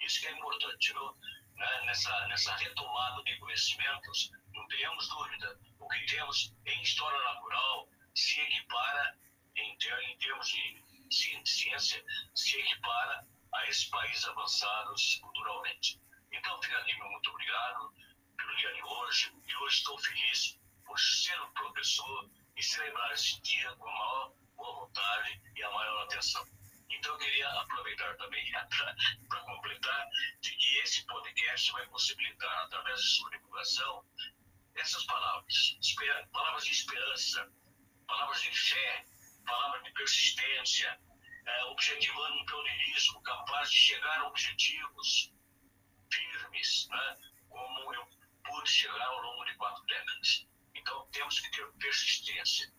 [0.00, 0.94] Isso que é importante?
[0.94, 1.82] Né?
[1.84, 8.40] Nessa, nessa retomada de conhecimentos, não tenhamos dúvida, o que temos em história natural se
[8.40, 9.18] equipara,
[9.56, 10.84] em, em termos de
[11.44, 12.04] ciência,
[12.34, 16.00] se equipara a esses países avançados culturalmente.
[16.32, 17.92] Então, fica aqui meu muito obrigado
[18.36, 22.30] pelo dia de hoje, e hoje estou feliz por ser um professor
[22.62, 26.44] celebrar esse dia com a maior boa vontade e a maior atenção.
[26.90, 28.44] Então, eu queria aproveitar também
[29.28, 30.08] para completar
[30.40, 34.04] de que esse podcast vai possibilitar, através de sua divulgação,
[34.74, 35.78] essas palavras,
[36.32, 37.52] palavras de esperança,
[38.06, 39.06] palavras de fé,
[39.46, 41.00] palavras de persistência,
[41.46, 45.32] é, objetivando um pioneirismo capaz de chegar a objetivos
[46.12, 47.16] firmes, né,
[47.48, 48.06] como eu
[48.44, 50.49] pude chegar ao longo de quatro décadas.
[50.80, 52.72] Então, temos que ter persistência.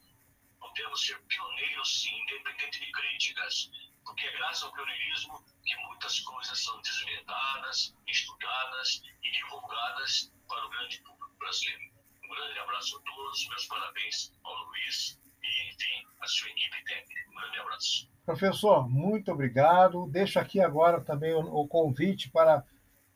[0.59, 3.71] Podemos ser pioneiros, sim, independente de críticas,
[4.03, 10.69] porque é graças ao pioneirismo que muitas coisas são desvendadas, estudadas e divulgadas para o
[10.69, 11.91] grande público brasileiro.
[12.23, 17.29] Um grande abraço a todos, meus parabéns ao Luiz e, enfim, a sua equipe técnica.
[17.29, 18.09] Um grande abraço.
[18.25, 20.07] Professor, muito obrigado.
[20.07, 22.63] Deixo aqui agora também o convite para,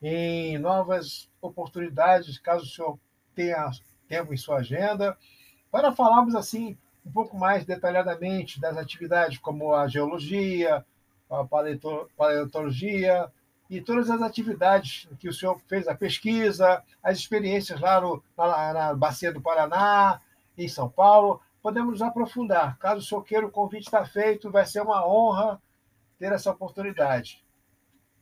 [0.01, 2.99] em novas oportunidades, caso o senhor
[3.33, 3.69] tenha
[4.07, 5.17] tempo em sua agenda,
[5.71, 10.83] para falarmos assim um pouco mais detalhadamente das atividades como a geologia,
[11.29, 11.45] a
[12.17, 13.31] paleontologia
[13.69, 18.73] e todas as atividades que o senhor fez, a pesquisa, as experiências lá no, na,
[18.73, 20.19] na Bacia do Paraná,
[20.57, 22.77] em São Paulo podemos aprofundar.
[22.77, 25.59] Caso o senhor queira, o convite está feito, vai ser uma honra
[26.19, 27.43] ter essa oportunidade.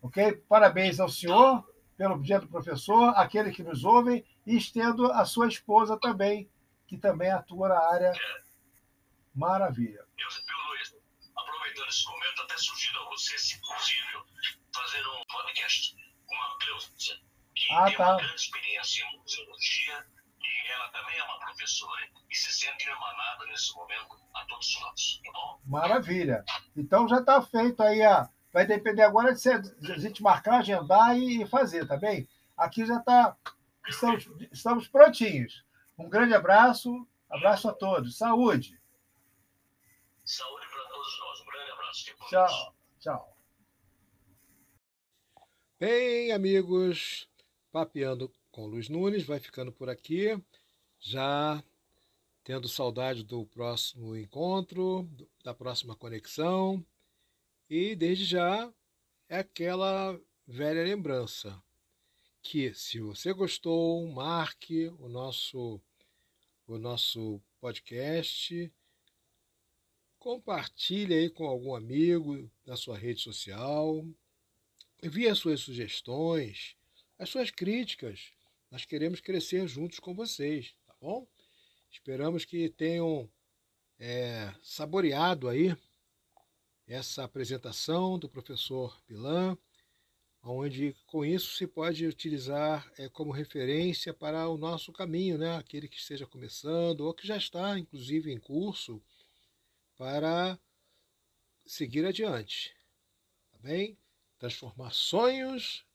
[0.02, 0.42] Ok?
[0.48, 1.64] Parabéns ao senhor
[1.98, 6.50] pelo dia do professor, aquele que nos ouve, e estendo a sua esposa também,
[6.88, 8.14] que também atua na área.
[9.34, 10.06] Maravilha.
[10.18, 10.28] Eu,
[10.68, 10.96] Luiz,
[11.36, 14.26] aproveitando esse momento, até sugiro a você, se possível,
[14.76, 16.90] fazer um podcast com a Cleusa,
[17.56, 18.10] que ah, tem tá.
[18.10, 20.06] uma grande experiência em museologia
[20.42, 25.22] e ela também é uma professora e se sente emanada nesse momento a todos nós,
[25.24, 25.60] tá bom?
[25.66, 26.44] Maravilha.
[26.76, 28.30] Então já está feito aí a.
[28.52, 32.28] Vai depender agora de, a gente marcar, agendar e fazer, tá bem?
[32.56, 33.36] Aqui já está.
[33.88, 35.66] Estamos, estamos prontinhos.
[35.98, 38.18] Um grande abraço, abraço a todos.
[38.18, 38.80] Saúde.
[40.24, 41.42] Saúde para todos nós.
[41.42, 42.16] Um grande abraço.
[42.30, 43.38] Tchau, tchau.
[45.80, 47.28] Bem, amigos,
[47.72, 50.42] papeando com Luiz Nunes, vai ficando por aqui,
[51.00, 51.62] já
[52.44, 55.10] tendo saudade do próximo encontro,
[55.44, 56.86] da próxima conexão.
[57.70, 58.72] E desde já
[59.28, 61.62] é aquela velha lembrança
[62.44, 65.82] que se você gostou, marque o nosso
[66.68, 68.72] o nosso podcast.
[70.20, 74.06] Compartilhe aí com algum amigo na sua rede social.
[75.02, 76.76] Envie as suas sugestões,
[77.18, 78.32] as suas críticas.
[78.70, 81.28] Nós queremos crescer juntos com vocês, tá bom?
[81.92, 83.30] Esperamos que tenham
[84.00, 85.76] é, saboreado aí
[86.88, 89.58] essa apresentação do professor Pilan,
[90.44, 95.56] onde com isso se pode utilizar é, como referência para o nosso caminho, né?
[95.56, 99.02] aquele que esteja começando ou que já está, inclusive, em curso,
[99.96, 100.60] para
[101.66, 102.76] seguir adiante.
[103.52, 103.98] Tá bem?
[104.38, 105.86] Transformar sonhos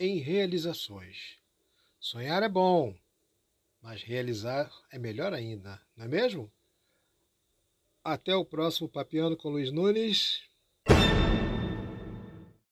[0.00, 1.38] em realizações.
[2.00, 2.98] Sonhar é bom,
[3.80, 6.52] mas realizar é melhor ainda, não é mesmo?
[8.02, 10.42] Até o próximo Papiano com Luiz Nunes.